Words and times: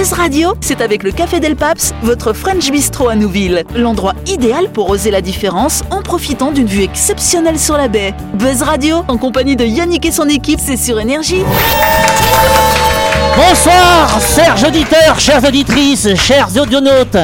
Buzz 0.00 0.14
Radio, 0.14 0.54
c'est 0.62 0.80
avec 0.80 1.02
le 1.02 1.12
Café 1.12 1.40
Del 1.40 1.56
Paps, 1.56 1.92
votre 2.02 2.32
French 2.32 2.70
Bistro 2.70 3.10
à 3.10 3.16
Nouville. 3.16 3.64
L'endroit 3.76 4.14
idéal 4.26 4.70
pour 4.72 4.88
oser 4.88 5.10
la 5.10 5.20
différence 5.20 5.82
en 5.90 6.00
profitant 6.00 6.52
d'une 6.52 6.66
vue 6.66 6.84
exceptionnelle 6.84 7.58
sur 7.58 7.76
la 7.76 7.88
baie. 7.88 8.14
Buzz 8.32 8.62
Radio, 8.62 9.04
en 9.08 9.18
compagnie 9.18 9.56
de 9.56 9.64
Yannick 9.66 10.06
et 10.06 10.10
son 10.10 10.26
équipe, 10.26 10.58
c'est 10.58 10.78
sur 10.78 10.98
Énergie. 10.98 11.42
Bonsoir, 13.36 14.18
chers 14.34 14.66
auditeurs, 14.66 15.20
chères 15.20 15.44
auditrices, 15.46 16.14
chers 16.14 16.48
audionautes. 16.56 17.18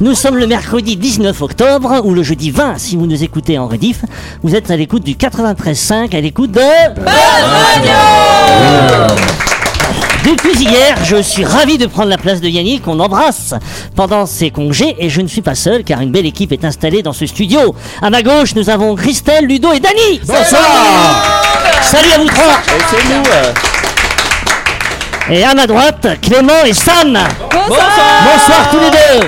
Nous 0.00 0.14
sommes 0.14 0.38
le 0.38 0.46
mercredi 0.46 0.96
19 0.96 1.42
octobre 1.42 2.00
ou 2.02 2.14
le 2.14 2.22
jeudi 2.22 2.50
20 2.50 2.78
si 2.78 2.96
vous 2.96 3.06
nous 3.06 3.22
écoutez 3.22 3.58
en 3.58 3.68
rediff. 3.68 4.06
Vous 4.42 4.54
êtes 4.54 4.70
à 4.70 4.76
l'écoute 4.78 5.04
du 5.04 5.16
93.5, 5.16 6.16
à 6.16 6.20
l'écoute 6.22 6.52
de... 6.52 6.62
Depuis 10.24 10.56
hier, 10.56 10.96
je 11.04 11.20
suis 11.20 11.44
ravi 11.44 11.78
de 11.78 11.86
prendre 11.86 12.08
la 12.08 12.16
place 12.16 12.40
de 12.40 12.48
Yannick, 12.48 12.82
qu'on 12.82 13.00
embrasse 13.00 13.54
pendant 13.96 14.24
ses 14.24 14.50
congés, 14.50 14.94
et 14.98 15.08
je 15.10 15.20
ne 15.20 15.26
suis 15.26 15.42
pas 15.42 15.56
seul 15.56 15.82
car 15.82 16.00
une 16.00 16.12
belle 16.12 16.26
équipe 16.26 16.52
est 16.52 16.64
installée 16.64 17.02
dans 17.02 17.12
ce 17.12 17.26
studio. 17.26 17.74
À 18.00 18.08
ma 18.08 18.22
gauche, 18.22 18.54
nous 18.54 18.70
avons 18.70 18.94
Christelle, 18.94 19.46
Ludo 19.46 19.72
et 19.72 19.80
Dany. 19.80 20.20
Bonsoir. 20.24 21.24
Salut 21.82 22.12
à 22.14 22.18
vous 22.18 22.28
trois. 22.28 22.60
Et 25.30 25.42
à 25.42 25.54
ma 25.54 25.66
droite, 25.66 26.06
Clément 26.20 26.64
et 26.66 26.72
Sam. 26.72 27.18
Bonsoir 27.68 28.70
tous 28.70 28.78
les 28.78 28.90
deux. 28.90 29.26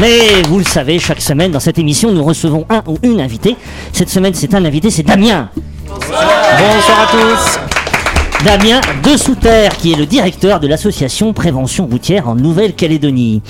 Mais 0.00 0.42
vous 0.48 0.58
le 0.58 0.64
savez, 0.64 0.98
chaque 0.98 1.20
semaine 1.20 1.50
dans 1.50 1.60
cette 1.60 1.78
émission, 1.78 2.12
nous 2.12 2.24
recevons 2.24 2.64
un 2.70 2.82
ou 2.86 2.98
une 3.02 3.20
invitée. 3.20 3.56
Cette 3.92 4.08
semaine, 4.08 4.32
c'est 4.32 4.54
un 4.54 4.64
invité, 4.64 4.90
c'est 4.90 5.02
Damien. 5.02 5.50
Bonsoir 5.86 7.00
à 7.00 7.06
tous. 7.10 7.79
Damien 8.44 8.80
de 9.02 9.80
qui 9.80 9.92
est 9.92 9.96
le 9.96 10.06
directeur 10.06 10.60
de 10.60 10.66
l'association 10.66 11.34
Prévention 11.34 11.86
routière 11.86 12.26
en 12.26 12.34
Nouvelle-Calédonie. 12.34 13.42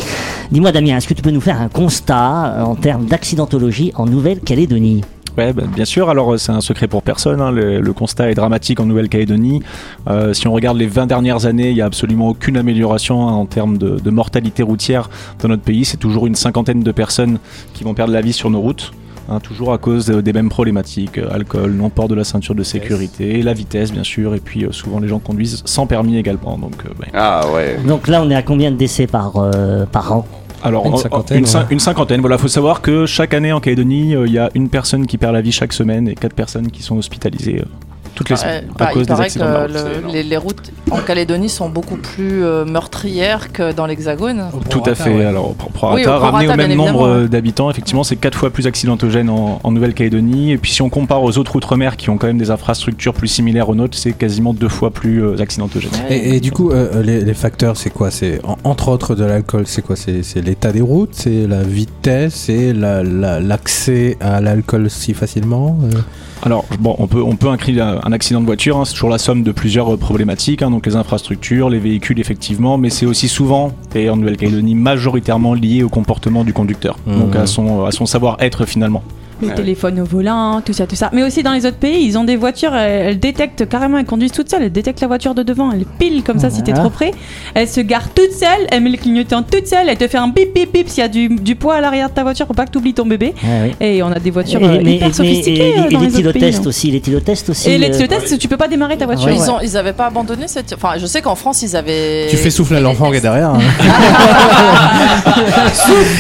Dis-moi 0.51 0.73
Damien, 0.73 0.97
est-ce 0.97 1.07
que 1.07 1.15
tu 1.15 1.23
peux 1.23 1.31
nous 1.31 1.41
faire 1.41 1.61
un 1.61 1.69
constat 1.69 2.55
euh, 2.57 2.63
en 2.63 2.75
termes 2.75 3.05
d'accidentologie 3.05 3.93
en 3.95 4.07
Nouvelle-Calédonie? 4.07 5.03
Ouais, 5.39 5.53
bah, 5.53 5.63
bien 5.73 5.85
sûr. 5.85 6.11
Alors, 6.11 6.35
euh, 6.35 6.39
c'est 6.39 6.51
un 6.51 6.61
secret 6.61 6.89
pour 6.89 7.05
personne. 7.05 7.41
hein. 7.41 7.53
Le, 7.53 7.93
constat 7.93 8.31
est 8.33 8.35
dramatique 8.35 8.81
en 8.81 8.87
Nouvelle-Calédonie. 8.87 9.63
Euh, 10.09 10.33
si 10.33 10.49
on 10.49 10.53
regarde 10.53 10.77
les 10.77 10.89
20 10.89 11.07
dernières 11.07 11.47
années, 11.47 11.69
il 11.69 11.75
n'y 11.75 11.83
a 11.83 11.87
absolument 11.87 12.29
aucune 12.29 12.57
amélioration 12.57 13.29
hein, 13.29 13.33
en 13.33 13.47
termes 13.47 13.79
de 13.79 14.11
mortalité 14.11 14.65
routière 14.65 15.09
dans 15.41 15.49
notre 15.49 15.63
pays. 15.63 15.85
C'est 15.85 15.99
toujours 15.99 16.27
une 16.27 16.35
cinquantaine 16.35 16.83
de 16.83 16.93
personnes 16.93 17.39
qui 17.75 17.85
vont 17.85 17.95
perdre 17.95 18.13
la 18.13 18.23
vie 18.23 18.33
sur 18.33 18.51
nos 18.51 18.61
routes. 18.61 18.93
Hein, 19.31 19.41
toujours 19.41 19.73
à 19.73 19.79
cause 19.79 20.11
euh, 20.11 20.21
des 20.23 20.33
mêmes 20.33 20.49
problématiques, 20.49 21.19
euh, 21.19 21.29
alcool, 21.31 21.73
non-port 21.73 22.09
de 22.09 22.15
la 22.15 22.25
ceinture 22.25 22.55
de 22.55 22.63
sécurité, 22.63 23.43
la 23.43 23.53
vitesse 23.55 23.93
bien 23.93 24.05
sûr, 24.05 24.35
et 24.35 24.41
puis 24.41 24.65
euh, 24.65 24.73
souvent 24.73 24.99
les 25.01 25.09
gens 25.09 25.19
conduisent 25.21 25.63
sans 25.65 25.87
permis 25.87 26.17
également. 26.19 26.59
Donc, 26.59 26.75
euh, 26.85 26.89
ouais. 27.01 27.09
Ah 27.15 27.43
ouais. 27.55 27.79
Donc 27.87 28.09
là, 28.09 28.23
on 28.23 28.31
est 28.31 28.35
à 28.35 28.43
combien 28.43 28.71
de 28.71 28.77
décès 28.77 29.07
par, 29.07 29.33
euh, 29.37 29.87
par 29.87 30.13
an? 30.13 30.27
Alors, 30.63 30.85
Une 30.85 30.97
cinquantaine, 30.99 31.39
une, 31.39 31.45
cin- 31.47 31.61
ouais. 31.61 31.67
une 31.71 31.81
cinquantaine. 31.81 32.21
Voilà, 32.21 32.37
faut 32.37 32.47
savoir 32.49 32.83
que 32.83 33.07
chaque 33.07 33.33
année 33.33 33.51
en 33.53 33.61
Calédonie, 33.61 34.15
euh, 34.15 34.27
il 34.27 34.33
y 34.35 34.39
a 34.39 34.51
une 34.55 34.69
personne 34.69 35.07
qui 35.07 35.17
perd 35.17 35.33
la 35.33 35.41
vie 35.41 35.53
chaque 35.53 35.73
semaine 35.73 36.07
et 36.07 36.15
quatre 36.15 36.35
personnes 36.35 36.71
qui 36.71 36.83
sont 36.83 36.99
hospitalisées 36.99 37.61
euh, 37.61 37.65
toutes 38.15 38.31
les 38.31 38.37
semaines 38.37 38.65
bah, 38.79 38.87
à 38.89 38.93
cause 38.93 39.03
il 39.03 39.07
des 39.07 39.09
paraît 39.09 39.25
accidents 39.25 39.47
de 39.47 39.51
la 39.51 39.67
que 39.67 39.73
route. 39.89 40.03
le- 40.07 40.13
les, 40.13 40.23
les 40.23 40.37
routes 40.37 40.73
en 40.91 40.99
Calédonie 40.99 41.49
sont 41.49 41.69
beaucoup 41.69 41.97
plus 41.97 42.45
euh, 42.45 42.65
meurtrières 42.65 43.53
que 43.53 43.73
dans 43.73 43.87
l'Hexagone. 43.87 44.45
Tout 44.69 44.83
à 44.87 44.95
fait. 44.95 45.25
Alors, 45.25 45.55
pour, 45.55 45.71
pour 45.71 45.93
Oui, 45.93 46.05
Rata, 46.05 46.17
au 46.17 46.19
prorata, 46.21 46.31
ramener 46.37 46.53
au 46.53 46.57
bien 46.57 46.69
même 46.69 46.77
nombre 46.77 47.27
d'habitants, 47.27 47.71
effectivement, 47.71 48.05
c'est 48.05 48.17
quatre 48.17 48.37
fois 48.39 48.51
plus 48.51 48.67
accidentogène 48.67 49.31
en, 49.31 49.61
en 49.63 49.71
Nouvelle-Calédonie. 49.73 50.53
Et 50.53 50.59
puis, 50.59 50.71
si 50.73 50.83
on 50.83 50.89
compare 50.91 51.23
aux 51.23 51.39
autres 51.39 51.57
outre-mer 51.57 51.97
qui 51.97 52.11
ont 52.11 52.19
quand 52.19 52.27
même 52.27 52.39
des 52.39 52.51
infrastructures 52.51 53.15
plus 53.15 53.29
similaires 53.29 53.69
aux 53.69 53.75
nôtres, 53.75 53.97
c'est 53.97 54.13
quasiment 54.13 54.53
deux 54.53 54.69
fois 54.69 54.91
plus 54.91 55.23
euh, 55.25 55.41
accidentogène. 55.41 55.91
Et, 56.09 56.37
et 56.37 56.41
du 56.41 56.53
coup, 56.53 56.71
euh, 56.71 57.03
les, 57.03 57.21
les 57.25 57.35
facteurs, 57.35 57.77
c'est 57.77 57.91
quoi? 57.91 58.11
C'est 58.11 58.41
en- 58.45 58.57
entre 58.65 58.89
autres 58.89 59.15
de 59.15 59.25
l'alcool, 59.25 59.65
c'est 59.67 59.83
quoi? 59.83 59.97
C'est 59.97 60.23
l'état 60.43 60.73
des 60.73 60.81
routes, 60.81 61.11
c'est 61.15 61.47
la 61.47 61.63
vitesse, 61.63 62.35
c'est 62.35 62.73
la- 62.73 63.03
la- 63.03 63.41
l'accès 63.41 64.17
à 64.21 64.41
l'alcool 64.41 64.91
si 64.91 65.15
facilement. 65.15 65.79
euh? 65.85 65.99
Alors, 66.43 66.65
bon, 66.79 66.97
on 66.99 67.07
peut, 67.07 67.23
on 67.23 67.37
peut 67.37 67.49
inclure 67.49 68.00
un 68.05 68.11
un 68.11 68.13
accident 68.13 68.41
de 68.41 68.47
voiture, 68.47 68.77
hein, 68.77 68.85
c'est 68.85 68.95
toujours 68.95 69.11
la 69.11 69.19
somme 69.19 69.43
de 69.45 69.53
plusieurs 69.53 69.95
euh, 69.95 69.97
problématiques, 69.97 70.63
hein, 70.63 70.71
donc 70.71 70.85
les 70.87 70.97
infrastructures, 70.97 71.71
les 71.71 71.79
véhicules, 71.79 72.19
effectivement, 72.19 72.77
mais 72.77 72.91
c'est 72.91 73.07
aussi 73.07 73.29
souvent, 73.29 73.73
et 73.95 74.11
en 74.11 74.17
Nouvelle-Calédonie, 74.17 74.75
majoritairement 74.75 75.55
lié 75.55 75.83
au 75.85 75.89
comportement 75.89 76.43
du 76.45 76.53
conducteur, 76.53 76.97
donc 77.07 77.35
Mhm. 77.35 77.41
à 77.41 77.47
son, 77.47 77.85
à 77.85 77.93
son 77.93 78.07
savoir-être 78.07 78.65
finalement. 78.67 79.03
Le 79.43 79.49
Ouais. 79.49 79.55
téléphone 79.55 80.01
au 80.01 80.05
volant, 80.05 80.61
tout 80.65 80.73
ça, 80.73 80.87
tout 80.87 80.97
ça. 80.97 81.09
Mais 81.13 81.23
aussi 81.23 81.43
dans 81.43 81.53
les 81.53 81.65
autres 81.67 81.77
pays, 81.79 82.05
ils 82.05 82.19
ont 82.19 82.25
des 82.25 82.37
voitures, 82.37 82.75
elles, 82.75 83.07
elles 83.09 83.19
détectent 83.21 83.69
carrément, 83.69 83.97
elles 83.99 84.05
conduisent 84.05 84.33
toutes 84.33 84.51
seules, 84.51 84.63
elles 84.65 84.73
détectent 84.73 85.01
la 85.01 85.07
voiture 85.07 85.35
de 85.35 85.43
devant, 85.43 85.73
elles 85.73 85.85
pile 85.99 86.23
comme 86.23 86.39
ça 86.39 86.51
si 86.51 86.63
t'es 86.63 86.73
trop 86.73 86.91
près. 86.91 87.13
Elles 87.55 87.69
se 87.69 87.81
garent 87.81 88.11
toutes 88.15 88.33
seules, 88.33 88.67
elles 88.71 88.81
mettent 88.83 88.93
le 88.93 88.99
clignotant 88.99 89.43
toutes 89.43 89.67
seules, 89.67 89.89
elles 89.89 89.97
te 89.99 90.07
font 90.09 90.19
un 90.23 90.29
bip 90.29 90.53
bip 90.55 90.73
bip 90.73 90.89
s'il 90.89 91.01
y 91.01 91.05
a 91.05 91.09
du, 91.09 91.29
du 91.29 91.55
poids 91.57 91.77
à 91.77 91.81
l'arrière 91.81 92.09
de 92.11 92.15
ta 92.15 92.23
voiture 92.23 92.47
pour 92.47 92.55
pas 92.57 92.67
que 92.67 92.71
t'oublies 92.71 92.95
ton 92.95 93.07
bébé. 93.07 93.35
Ah 93.43 93.47
oui. 93.65 93.75
Et 93.81 94.03
on 94.03 94.13
a 94.13 94.19
des 94.19 94.31
voitures 94.31 94.61
Et- 94.61 94.65
euh, 94.65 94.81
mais- 94.85 94.95
hyper 94.97 95.09
mais- 95.09 95.15
sophistiquées 95.15 95.69
et- 95.71 95.79
euh, 95.81 95.85
et 95.89 95.93
dans 95.95 96.01
les 96.01 96.07
les 96.09 96.19
autres 96.27 96.33
pays. 96.39 96.55
hein. 96.57 96.61
aussi, 96.67 96.91
les 96.91 97.01
télotests 97.01 97.49
aussi. 97.51 97.71
Et 97.71 97.79
les 97.79 97.89
euh, 97.89 97.97
télotests, 98.07 98.39
tu 98.39 98.49
peux 98.49 98.57
pas 98.57 98.69
démarrer 98.69 98.97
ta 98.99 99.07
voiture. 99.07 99.27
Ouais, 99.29 99.37
Ils, 99.37 99.51
ont, 99.51 99.61
ils 99.63 99.77
avaient 99.77 99.93
pas 99.95 100.07
abandonné 100.07 100.49
cette. 100.49 100.75
Enfin, 100.75 100.95
je 100.99 101.07
sais 101.07 101.23
qu'en 101.23 101.35
France, 101.35 101.63
ils 101.63 101.77
avaient. 101.77 102.27
Tu 102.31 102.37
fais 102.37 102.51
souffler 102.51 102.81
l'enfant 102.81 103.11
qui 103.11 103.17
est 103.17 103.21
derrière. 103.21 103.51
hein. 103.51 103.59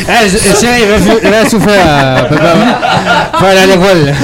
Eh, 0.08 0.28
je- 0.28 0.38
chérie, 0.60 0.86
va, 0.86 0.98
sou- 0.98 1.20
va 1.30 1.48
souffler. 1.48 1.72
euh, 1.78 2.22
papa. 2.24 2.54
Faut 3.34 3.44
aller 3.46 3.58
à 3.60 3.66
l'école. 3.66 4.14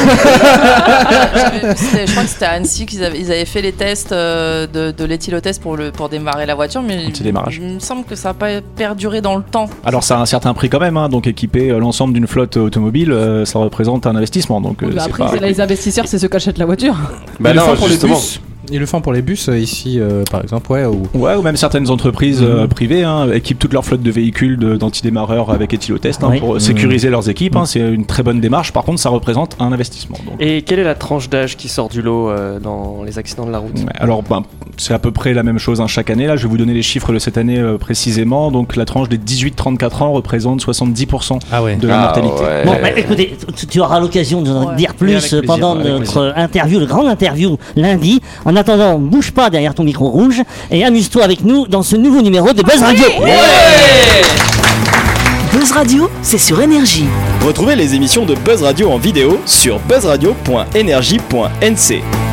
J'avais 1.34 1.60
vu, 1.68 1.74
c'était- 1.76 2.06
je 2.06 2.12
crois 2.12 2.24
que 2.24 2.28
c'était 2.30 2.44
à 2.44 2.50
Annecy 2.52 2.86
qu'ils 2.86 3.04
avaient, 3.04 3.18
ils 3.18 3.30
avaient 3.32 3.44
fait 3.44 3.62
les 3.62 3.72
tests 3.72 4.12
euh, 4.12 4.66
de, 4.66 4.90
de 4.90 5.04
l'éthylotest 5.04 5.60
pour, 5.62 5.76
le, 5.76 5.90
pour 5.90 6.08
démarrer 6.08 6.46
la 6.46 6.54
voiture, 6.54 6.82
mais 6.82 7.04
il 7.06 7.32
me 7.74 7.78
semble 7.80 8.04
que 8.04 8.14
ça 8.14 8.28
n'a 8.30 8.34
pas 8.34 8.48
perduré 8.76 9.20
dans 9.20 9.36
le 9.36 9.42
temps. 9.42 9.68
Alors 9.84 10.04
ça 10.04 10.18
a 10.18 10.20
un 10.20 10.26
certain 10.26 10.54
prix 10.54 10.68
quand 10.68 10.80
même, 10.80 10.96
hein, 10.96 11.08
donc 11.08 11.26
équiper 11.26 11.70
euh, 11.70 11.78
l'ensemble 11.78 12.14
d'une 12.14 12.26
flotte 12.26 12.56
automobile, 12.56 13.12
euh, 13.12 13.44
ça 13.44 13.58
représente 13.58 14.06
un 14.06 14.16
investissement. 14.16 14.60
Donc 14.60 14.82
euh, 14.82 14.90
Bah, 14.94 15.02
Après, 15.06 15.24
pas- 15.24 15.46
les 15.46 15.60
investisseurs, 15.60 16.06
c'est 16.08 16.18
ceux 16.18 16.28
qui 16.28 16.36
achètent 16.36 16.58
la 16.58 16.66
voiture. 16.66 16.96
Bah 17.40 17.52
non, 17.52 17.72
les 17.80 17.88
justement. 17.88 18.14
bus. 18.14 18.40
Ils 18.72 18.80
le 18.80 18.86
font 18.86 19.00
pour 19.00 19.12
les 19.12 19.22
bus 19.22 19.48
euh, 19.48 19.58
ici, 19.58 19.98
euh, 20.00 20.24
par 20.30 20.42
exemple, 20.42 20.70
ouais. 20.72 20.84
Ou... 20.84 21.02
Ouais, 21.14 21.34
ou 21.34 21.42
même 21.42 21.56
certaines 21.56 21.90
entreprises 21.90 22.42
euh, 22.42 22.62
Mhm. 22.62 22.68
privées 22.68 23.04
hein, 23.04 23.28
équipent 23.32 23.58
toute 23.58 23.72
leur 23.72 23.84
flotte 23.84 24.02
de 24.02 24.10
véhicules 24.10 24.56
d'antidémarreurs 24.78 25.50
avec 25.50 25.72
éthylotest 25.74 26.22
hein, 26.24 26.28
Oui. 26.30 26.40
pour 26.40 26.54
Mhm. 26.54 26.60
sécuriser 26.60 27.10
leurs 27.10 27.28
équipes. 27.28 27.56
hein, 27.56 27.64
c'est 27.66 27.80
une 27.80 28.06
très 28.06 28.22
bonne 28.22 28.40
démarche. 28.40 28.72
Par 28.72 28.84
contre, 28.84 28.98
ça 29.00 29.08
représente 29.10 29.56
un 29.60 29.72
investissement. 29.72 30.16
donc. 30.26 30.34
Et 30.40 30.62
quelle 30.62 30.78
est 30.78 30.84
la 30.84 30.94
tranche 30.94 31.28
d'âge 31.30 31.56
qui 31.56 31.68
sort 31.68 31.88
du 31.88 32.02
lot 32.02 32.30
euh, 32.30 32.58
dans 32.58 33.02
les 33.04 33.18
accidents 33.18 33.46
de 33.46 33.52
la 33.52 33.58
route? 33.58 33.74
Ouais, 33.78 33.84
Alors, 33.98 34.22
ben, 34.22 34.42
c'est 34.76 34.94
à 34.94 34.98
peu 34.98 35.10
près 35.12 35.32
la 35.34 35.42
même 35.42 35.58
chose 35.58 35.80
hein, 35.80 35.86
chaque 35.86 36.10
année. 36.10 36.26
Là, 36.26 36.36
je 36.36 36.42
vais 36.42 36.48
vous 36.48 36.56
donner 36.58 36.74
les 36.74 36.82
chiffres 36.82 37.12
de 37.12 37.18
cette 37.18 37.38
année 37.38 37.58
euh, 37.58 37.78
précisément. 37.78 38.50
Donc, 38.50 38.74
la 38.76 38.84
tranche 38.84 39.08
des 39.08 39.18
18-34 39.18 40.02
ans 40.02 40.12
représente 40.12 40.60
70% 40.60 41.38
Ah 41.52 41.62
ouais. 41.62 41.76
de 41.76 41.86
la 41.88 41.98
Ah 41.98 42.02
mortalité. 42.04 42.42
ouais. 42.42 42.64
Bon, 42.64 42.72
bah, 42.82 42.90
écoutez, 42.96 43.36
tu, 43.56 43.66
tu 43.66 43.80
auras 43.80 44.00
l'occasion 44.00 44.42
de 44.42 44.76
dire 44.76 44.94
plus 44.94 45.12
plaisir, 45.12 45.42
pendant 45.46 45.74
notre 45.76 46.32
interview, 46.36 46.78
le 46.80 46.86
grand 46.86 47.06
interview 47.08 47.56
lundi. 47.76 48.20
En 48.44 48.55
attendant, 48.56 48.98
bouge 48.98 49.30
pas 49.30 49.50
derrière 49.50 49.74
ton 49.74 49.84
micro 49.84 50.08
rouge 50.08 50.42
et 50.70 50.84
amuse-toi 50.84 51.24
avec 51.24 51.44
nous 51.44 51.66
dans 51.66 51.82
ce 51.82 51.96
nouveau 51.96 52.22
numéro 52.22 52.52
de 52.52 52.62
Buzz 52.62 52.82
Radio. 52.82 53.06
Buzz 55.52 55.72
Radio, 55.72 56.10
c'est 56.22 56.38
sur 56.38 56.60
Énergie. 56.60 57.06
Retrouvez 57.44 57.74
les 57.76 57.94
émissions 57.94 58.26
de 58.26 58.34
Buzz 58.34 58.62
Radio 58.62 58.90
en 58.90 58.98
vidéo 58.98 59.38
sur 59.46 59.78
buzzradio.energie.nc. 59.80 62.25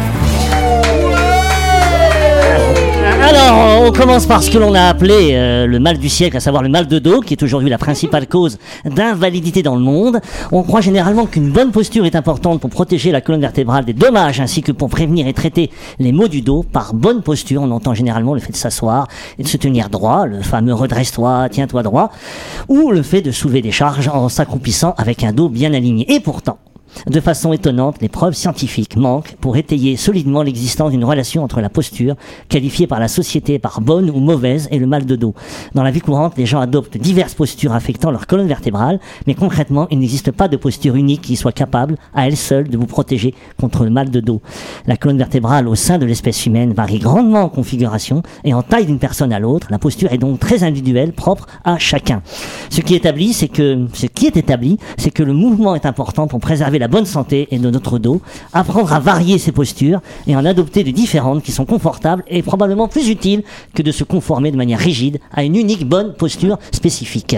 Alors, 3.46 3.84
on 3.84 3.92
commence 3.92 4.26
par 4.26 4.42
ce 4.42 4.50
que 4.50 4.58
l'on 4.58 4.74
a 4.74 4.84
appelé 4.84 5.32
euh, 5.34 5.68
le 5.68 5.78
mal 5.78 5.98
du 5.98 6.08
siècle, 6.08 6.38
à 6.38 6.40
savoir 6.40 6.64
le 6.64 6.70
mal 6.70 6.88
de 6.88 6.98
dos, 6.98 7.20
qui 7.20 7.34
est 7.34 7.44
aujourd'hui 7.44 7.70
la 7.70 7.78
principale 7.78 8.26
cause 8.26 8.58
d'invalidité 8.86 9.62
dans 9.62 9.76
le 9.76 9.82
monde. 9.82 10.22
On 10.54 10.64
croit 10.64 10.80
généralement 10.80 11.26
qu'une 11.26 11.52
bonne 11.52 11.72
posture 11.72 12.06
est 12.06 12.16
importante 12.16 12.62
pour 12.62 12.70
protéger 12.70 13.12
la 13.12 13.20
colonne 13.20 13.42
vertébrale 13.42 13.84
des 13.84 13.92
dommages, 13.92 14.40
ainsi 14.40 14.62
que 14.62 14.72
pour 14.72 14.90
prévenir 14.90 15.28
et 15.28 15.34
traiter 15.34 15.72
les 16.00 16.14
maux 16.14 16.30
du 16.30 16.42
dos. 16.42 16.64
Par 16.64 16.94
bonne 16.94 17.22
posture, 17.22 17.62
on 17.64 17.72
entend 17.72 17.94
généralement 17.94 18.34
le 18.34 18.40
fait 18.40 18.54
de 18.54 18.58
s'asseoir 18.58 19.10
et 19.38 19.44
de 19.44 19.48
se 19.50 19.58
tenir 19.58 19.90
droit, 19.90 20.26
le 20.26 20.42
fameux 20.42 20.74
redresse-toi, 20.74 21.50
tiens-toi 21.52 21.84
droit, 21.84 22.12
ou 22.70 22.92
le 22.92 23.02
fait 23.02 23.22
de 23.22 23.32
soulever 23.32 23.62
des 23.62 23.72
charges 23.72 24.08
en 24.08 24.30
s'accroupissant 24.30 24.96
avec 24.98 25.22
un 25.22 25.34
dos 25.34 25.50
bien 25.50 25.74
aligné. 25.74 26.10
Et 26.14 26.22
pourtant, 26.22 26.60
de 27.08 27.20
façon 27.20 27.54
étonnante, 27.54 27.98
les 28.02 28.10
preuves 28.10 28.34
scientifiques 28.34 28.96
manquent 28.96 29.36
pour 29.40 29.58
étayer 29.58 29.98
solidement 29.98 30.44
l'existence 30.44 30.92
d'une 30.92 31.06
relation 31.06 31.44
entre 31.44 31.62
la 31.62 31.70
posture, 31.70 32.16
qualifiée 32.50 32.88
par 32.88 33.00
la 33.00 33.08
société 33.08 33.60
par 33.60 33.82
bonne 33.82 34.10
ou 34.10 34.20
mauvaise, 34.20 34.68
et 34.72 34.80
le 34.80 34.88
mal 34.88 35.06
de 35.06 35.16
dos. 35.16 35.34
Dans 35.74 35.84
la 35.84 35.92
vie 35.92 36.02
courante, 36.02 36.38
les 36.38 36.46
gens 36.46 36.60
adoptent 36.60 36.98
diverses 36.98 37.34
postures 37.34 37.74
affectant 37.74 38.12
leur 38.12 38.28
colonne 38.28 38.48
vertébrale, 38.48 39.00
mais 39.28 39.36
concrètement, 39.36 39.88
il 39.92 40.00
n'existe 40.00 40.32
pas 40.32 40.48
de 40.48 40.58
posture 40.58 40.96
unique 40.96 41.22
qui 41.22 41.36
soit 41.36 41.52
capable, 41.52 41.98
à 42.14 42.28
elle 42.28 42.38
seule, 42.38 42.70
de 42.70 42.78
vous 42.78 42.86
protéger 42.86 43.34
contre 43.60 43.84
le 43.84 43.90
mal 43.90 44.10
de 44.10 44.20
dos. 44.20 44.42
La 44.88 44.98
colonne 44.98 45.18
vertébrale 45.18 45.68
au 45.68 45.76
sein 45.76 45.98
de 45.98 46.06
l'espèce 46.06 46.46
humaine 46.46 46.74
varie 46.74 47.00
grandement 47.00 47.44
en 47.44 47.50
configuration 47.50 48.24
et 48.44 48.54
en 48.54 48.62
taille 48.62 48.86
d'une 48.86 49.00
personne 49.00 49.34
à 49.34 49.40
l'autre. 49.40 49.68
La 49.70 49.80
posture 49.80 50.12
est 50.14 50.18
donc 50.18 50.40
très 50.40 50.64
individuelle, 50.64 51.14
propre 51.14 51.48
à 51.64 51.78
chacun. 51.78 52.22
Ce 52.70 52.82
qui 52.82 52.94
est 52.94 52.98
établi, 52.98 53.34
c'est 53.34 53.48
que, 53.48 53.88
ce 53.94 54.06
est 54.06 54.38
établi, 54.38 54.78
c'est 54.98 55.12
que 55.12 55.24
le 55.24 55.34
mouvement 55.34 55.76
est 55.76 55.86
important 55.86 56.28
pour 56.28 56.40
préserver 56.40 56.80
la 56.84 56.90
bonne 56.90 57.06
santé 57.06 57.48
et 57.52 57.60
de 57.60 57.70
notre 57.70 57.98
dos, 57.98 58.22
apprendre 58.52 58.92
à 58.92 59.00
varier 59.00 59.38
ses 59.38 59.54
postures 59.54 60.02
et 60.28 60.36
en 60.36 60.44
adopter 60.44 60.84
de 60.84 60.92
différentes 60.92 61.42
qui 61.42 61.54
sont 61.54 61.64
confortables 61.64 62.26
et 62.28 62.42
probablement 62.42 62.90
plus 62.90 63.08
utiles 63.08 63.44
que 63.74 63.82
de 63.82 63.94
se 63.94 64.04
conformer 64.04 64.52
de 64.52 64.58
manière 64.58 64.80
rigide 64.80 65.20
à 65.34 65.46
une 65.46 65.56
unique 65.56 65.88
bonne 65.88 66.14
posture 66.14 66.58
spécifique. 66.74 67.38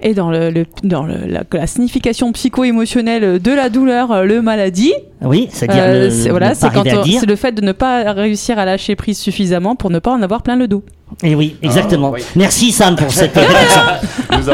Et 0.00 0.14
dans, 0.14 0.30
le, 0.30 0.50
le- 0.50 0.66
dans 0.84 1.02
le- 1.02 1.26
la, 1.26 1.42
la 1.52 1.66
signification 1.66 2.30
psycho-émotionnelle 2.30 3.42
de 3.42 3.50
la 3.50 3.68
douleur, 3.68 4.12
euh, 4.12 4.22
le 4.24 4.42
maladie, 4.42 4.94
Oui, 5.22 5.48
c'est-à-dire 5.50 5.82
euh, 5.84 6.04
le- 6.04 6.10
c'est 6.10 6.30
voilà, 6.30 6.54
le 7.26 7.34
fait 7.36 7.50
de 7.52 7.62
ne 7.62 7.72
pas 7.72 8.12
réussir 8.12 8.60
à 8.60 8.64
lâcher 8.64 8.94
prise 8.94 9.18
suffisamment 9.18 9.74
pour 9.74 9.90
ne 9.90 9.98
pas 9.98 10.12
en 10.12 10.22
avoir 10.22 10.44
plein 10.44 10.54
le 10.54 10.68
dos. 10.68 10.84
Et 11.24 11.34
oui, 11.34 11.56
exactement. 11.62 12.10
oui. 12.10 12.20
Merci 12.36 12.70
Sam 12.70 12.94
pour 12.94 13.10
cette 13.10 13.34
réflexion. 13.44 13.80
Nous. 14.30 14.50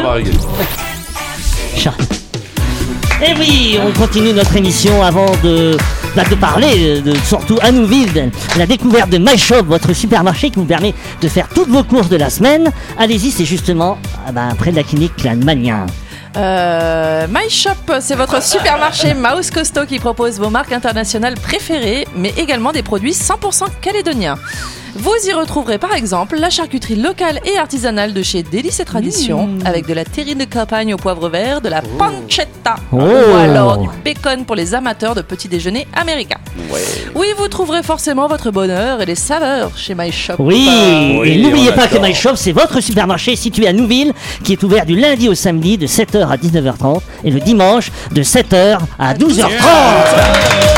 Et 3.23 3.33
oui, 3.37 3.77
on 3.79 3.91
continue 3.91 4.33
notre 4.33 4.55
émission 4.55 5.03
avant 5.03 5.27
de, 5.43 5.77
bah, 6.15 6.23
de 6.27 6.33
parler 6.33 7.01
de, 7.01 7.13
surtout 7.23 7.59
à 7.61 7.71
Nouville, 7.71 8.31
la 8.57 8.65
découverte 8.65 9.11
de 9.11 9.19
MyShop, 9.19 9.63
votre 9.63 9.93
supermarché 9.93 10.49
qui 10.49 10.57
vous 10.57 10.65
permet 10.65 10.95
de 11.21 11.27
faire 11.27 11.47
toutes 11.47 11.69
vos 11.69 11.83
courses 11.83 12.09
de 12.09 12.15
la 12.15 12.31
semaine. 12.31 12.71
Allez-y, 12.97 13.29
c'est 13.29 13.45
justement 13.45 13.99
ah 14.27 14.31
bah, 14.31 14.49
près 14.57 14.71
de 14.71 14.75
la 14.75 14.83
clinique 14.83 15.15
Clanmania. 15.17 15.85
Euh, 16.35 17.27
My 17.29 17.47
Shop, 17.47 17.93
c'est 17.99 18.15
votre 18.15 18.41
supermarché 18.41 19.13
Mouse 19.13 19.51
Costaud 19.51 19.85
qui 19.85 19.99
propose 19.99 20.39
vos 20.39 20.49
marques 20.49 20.71
internationales 20.71 21.35
préférées, 21.35 22.07
mais 22.15 22.33
également 22.37 22.71
des 22.71 22.81
produits 22.83 23.11
100% 23.11 23.65
calédoniens. 23.81 24.37
Vous 24.95 25.13
y 25.25 25.31
retrouverez 25.31 25.77
par 25.77 25.93
exemple 25.93 26.37
la 26.37 26.49
charcuterie 26.49 26.95
locale 26.97 27.39
et 27.45 27.57
artisanale 27.57 28.13
de 28.13 28.21
chez 28.23 28.43
Délices 28.43 28.81
et 28.81 28.85
Traditions, 28.85 29.49
avec 29.63 29.87
de 29.87 29.93
la 29.93 30.03
terrine 30.03 30.39
de 30.39 30.43
campagne 30.45 30.93
au 30.93 30.97
poivre 30.97 31.29
vert, 31.29 31.61
de 31.61 31.69
la 31.69 31.81
pancetta, 31.81 32.75
Oh. 32.91 32.97
ou 32.97 33.35
alors 33.37 33.77
du 33.77 33.87
bacon 34.03 34.43
pour 34.45 34.55
les 34.55 34.73
amateurs 34.75 35.15
de 35.15 35.21
petits 35.21 35.47
déjeuners 35.47 35.87
américains. 35.93 36.39
Oui, 37.15 37.25
vous 37.37 37.47
trouverez 37.47 37.83
forcément 37.83 38.27
votre 38.27 38.51
bonheur 38.51 39.01
et 39.01 39.05
les 39.05 39.15
saveurs 39.15 39.71
chez 39.77 39.95
My 39.95 40.11
Shop. 40.11 40.33
Oui, 40.39 40.67
Oui, 41.19 41.29
et 41.29 41.41
n'oubliez 41.41 41.71
pas 41.71 41.87
que 41.87 41.95
adore. 41.95 42.07
MyShop, 42.07 42.35
c'est 42.35 42.51
votre 42.51 42.81
supermarché 42.81 43.35
situé 43.35 43.67
à 43.67 43.73
Nouville, 43.73 44.13
qui 44.43 44.53
est 44.53 44.63
ouvert 44.63 44.85
du 44.85 44.95
lundi 44.97 45.29
au 45.29 45.35
samedi 45.35 45.77
de 45.77 45.87
7h 45.87 46.27
à 46.29 46.35
19h30 46.37 46.99
et 47.23 47.31
le 47.31 47.39
dimanche 47.39 47.91
de 48.11 48.23
7h 48.23 48.79
à 48.99 49.13
12h30. 49.13 49.49
C'est 49.55 50.70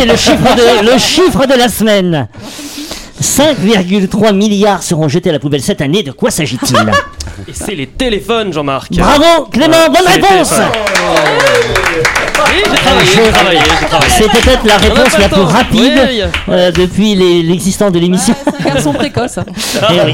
allez 0.00 0.10
le 0.10 0.16
chiffre 0.16 0.54
de, 0.56 0.92
le 0.92 0.98
chiffre 0.98 1.46
de 1.46 1.54
la 1.54 1.68
semaine. 1.68 2.28
5,3 3.22 4.34
milliards 4.34 4.82
seront 4.82 5.08
jetés 5.08 5.28
à 5.28 5.32
la 5.32 5.38
poubelle 5.38 5.60
cette 5.60 5.82
année. 5.82 6.02
De 6.02 6.12
quoi 6.12 6.30
s'agit-il? 6.30 6.76
Et 7.48 7.52
c'est 7.52 7.74
les 7.74 7.86
téléphones, 7.86 8.52
Jean-Marc. 8.52 8.92
Bravo, 8.92 9.44
Clément, 9.52 9.88
bonne 9.88 10.06
réponse. 10.06 10.54
Oui, 12.46 12.62
j'ai 12.64 12.76
travaillé, 12.80 13.06
j'ai 13.14 13.30
travaillé, 13.32 13.60
j'ai 13.80 13.86
travaillé. 13.86 14.10
C'est 14.10 14.30
peut-être 14.30 14.64
la 14.66 14.74
On 14.74 14.76
a 14.76 14.80
réponse 15.02 15.18
la 15.18 15.28
plus 15.28 15.42
rapide 15.42 16.08
euh, 16.48 16.70
depuis 16.72 17.14
les- 17.14 17.42
l'existence 17.42 17.92
de 17.92 17.98
l'émission. 17.98 18.34
C'est 18.44 18.66
un 18.66 18.74
garçon 18.74 18.92
précoce. 18.92 19.38
Eh 19.90 20.00
oui. 20.06 20.12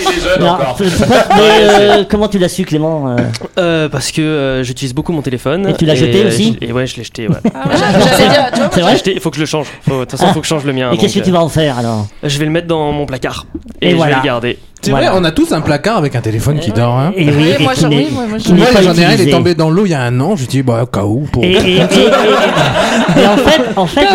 Il 0.00 0.08
est 0.08 0.20
jeune 0.22 0.42
encore. 0.48 0.76
mais, 0.80 0.86
euh, 1.38 2.04
comment 2.08 2.28
tu 2.28 2.38
l'as 2.38 2.48
su, 2.48 2.64
Clément 2.64 3.08
euh 3.10 3.16
Euh, 3.58 3.88
parce 3.88 4.10
que 4.12 4.20
euh, 4.22 4.62
j'utilise 4.62 4.94
beaucoup 4.94 5.12
mon 5.12 5.22
téléphone. 5.22 5.68
Et 5.68 5.74
tu 5.74 5.84
l'as 5.86 5.94
jeté 5.94 6.24
euh, 6.24 6.28
aussi 6.28 6.56
Et 6.60 6.72
ouais, 6.72 6.86
je 6.86 6.96
l'ai 6.96 7.04
jeté, 7.04 7.28
ouais. 7.28 7.36
J'allais 7.44 8.28
dire, 8.28 8.50
tu 8.52 8.58
vois, 8.60 8.70
C'est 8.72 8.80
vrai 8.80 8.96
Il 9.06 9.20
faut 9.20 9.30
que 9.30 9.36
je 9.36 9.40
le 9.42 9.46
change. 9.46 9.66
Faut- 9.88 9.94
De 10.00 10.04
toute 10.04 10.12
façon, 10.12 10.26
il 10.28 10.34
faut 10.34 10.40
que 10.40 10.46
je 10.46 10.50
change 10.50 10.64
le 10.64 10.72
mien. 10.72 10.90
Et 10.92 10.96
qu'est-ce 10.98 11.14
que 11.18 11.24
tu 11.24 11.30
vas 11.30 11.40
en 11.42 11.48
faire 11.48 11.78
alors 11.78 12.06
Je 12.22 12.38
vais 12.38 12.44
le 12.44 12.50
mettre 12.50 12.66
dans 12.66 12.92
mon 12.92 13.06
placard. 13.06 13.46
Et 13.80 13.88
Et, 13.88 13.90
je 13.92 13.96
voilà. 13.96 14.14
vais 14.16 14.20
le 14.20 14.26
garder. 14.26 14.58
C'est 14.84 14.90
Voilà. 14.90 15.10
vrai, 15.12 15.20
on 15.20 15.24
a 15.24 15.30
tous 15.30 15.52
un 15.52 15.60
placard 15.60 15.96
avec 15.96 16.16
un 16.16 16.20
téléphone 16.20 16.58
qui 16.58 16.72
dort. 16.72 16.98
Hein. 16.98 17.12
Et 17.16 17.24
oui, 17.28 17.32
Oui, 17.38 17.48
et 17.60 17.62
moi, 17.62 17.72
j'en- 17.74 17.88
ai 17.90 19.04
un, 19.04 19.12
il 19.14 19.20
est 19.28 19.30
tombé 19.30 19.54
dans 19.54 19.70
l'eau 19.70 19.86
il 19.86 19.90
y 19.90 19.94
a 19.94 20.02
un 20.02 20.18
an. 20.20 20.34
Je 20.34 20.44
dis, 20.46 20.62
bah, 20.62 20.80
au 20.82 20.86
cas 20.86 21.04
où. 21.04 21.20
Pour... 21.32 21.44
Et, 21.44 21.52
et- 21.52 21.56
et- 21.56 21.76
et- 21.76 23.20
et 23.22 23.26
en 23.26 23.36
fait, 23.36 23.60
en 23.76 23.86
fait 23.86 24.06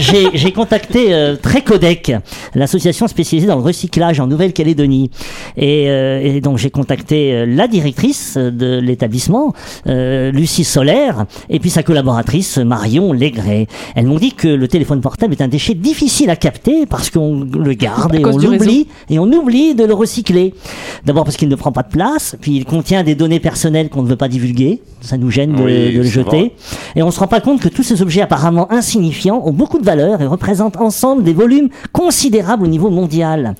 j'ai 0.00 0.28
j'ai 0.34 0.52
contacté 0.52 1.12
euh, 1.12 1.34
Trécodec, 1.34 2.12
l'association 2.54 3.08
spécialisée 3.08 3.48
dans 3.48 3.56
le 3.56 3.62
recyclage 3.62 4.20
en 4.20 4.26
Nouvelle-Calédonie. 4.28 5.10
Et, 5.56 5.86
euh, 5.88 6.20
et 6.22 6.40
donc 6.40 6.58
j'ai 6.58 6.70
contacté 6.70 7.32
euh, 7.32 7.46
la 7.46 7.66
directrice 7.66 8.36
de 8.36 8.78
l'établissement, 8.78 9.52
euh, 9.88 10.30
Lucie 10.30 10.64
Solaire, 10.64 11.24
et 11.50 11.58
puis 11.58 11.70
sa 11.70 11.82
collaboratrice 11.82 12.58
Marion 12.58 13.12
Légré. 13.12 13.66
Elles 13.96 14.06
m'ont 14.06 14.18
dit 14.18 14.32
que 14.32 14.46
le 14.48 14.68
téléphone 14.68 15.00
portable 15.00 15.32
est 15.32 15.42
un 15.42 15.48
déchet 15.48 15.74
difficile 15.74 16.30
à 16.30 16.36
capter 16.36 16.86
parce 16.86 17.10
qu'on 17.10 17.40
le 17.40 17.72
garde 17.74 18.14
et 18.14 18.24
on 18.24 18.36
l'oublie 18.38 18.86
et 19.10 19.18
on 19.18 19.26
oublie 19.32 19.74
de 19.74 19.84
le 19.84 19.94
recycler. 20.04 20.54
D'abord 21.04 21.24
parce 21.24 21.36
qu'il 21.36 21.48
ne 21.48 21.54
prend 21.56 21.72
pas 21.72 21.82
de 21.82 21.88
place, 21.88 22.36
puis 22.40 22.56
il 22.56 22.64
contient 22.64 23.02
des 23.02 23.14
données 23.14 23.40
personnelles 23.40 23.88
qu'on 23.88 24.02
ne 24.02 24.08
veut 24.08 24.16
pas 24.16 24.28
divulguer. 24.28 24.80
Ça 25.00 25.16
nous 25.18 25.30
gêne 25.30 25.52
de, 25.54 25.62
Oui, 25.62 25.92
de 25.92 25.98
le 25.98 26.02
jeter. 26.04 26.28
vrai. 26.30 26.52
Et 26.96 27.02
on 27.02 27.10
se 27.10 27.20
rend 27.20 27.26
pas 27.26 27.40
compte 27.40 27.60
que 27.60 27.68
tous 27.68 27.82
ces 27.82 28.00
objets 28.02 28.22
apparemment 28.22 28.70
insignifiants 28.72 29.42
ont 29.44 29.52
beaucoup 29.52 29.78
de 29.78 29.84
valeur 29.84 30.22
et 30.22 30.26
représentent 30.26 30.76
ensemble 30.78 31.22
des 31.24 31.32
volumes 31.34 31.68
considérables 31.92 32.64
au 32.64 32.68
niveau 32.68 32.90
mondial. 32.90 33.54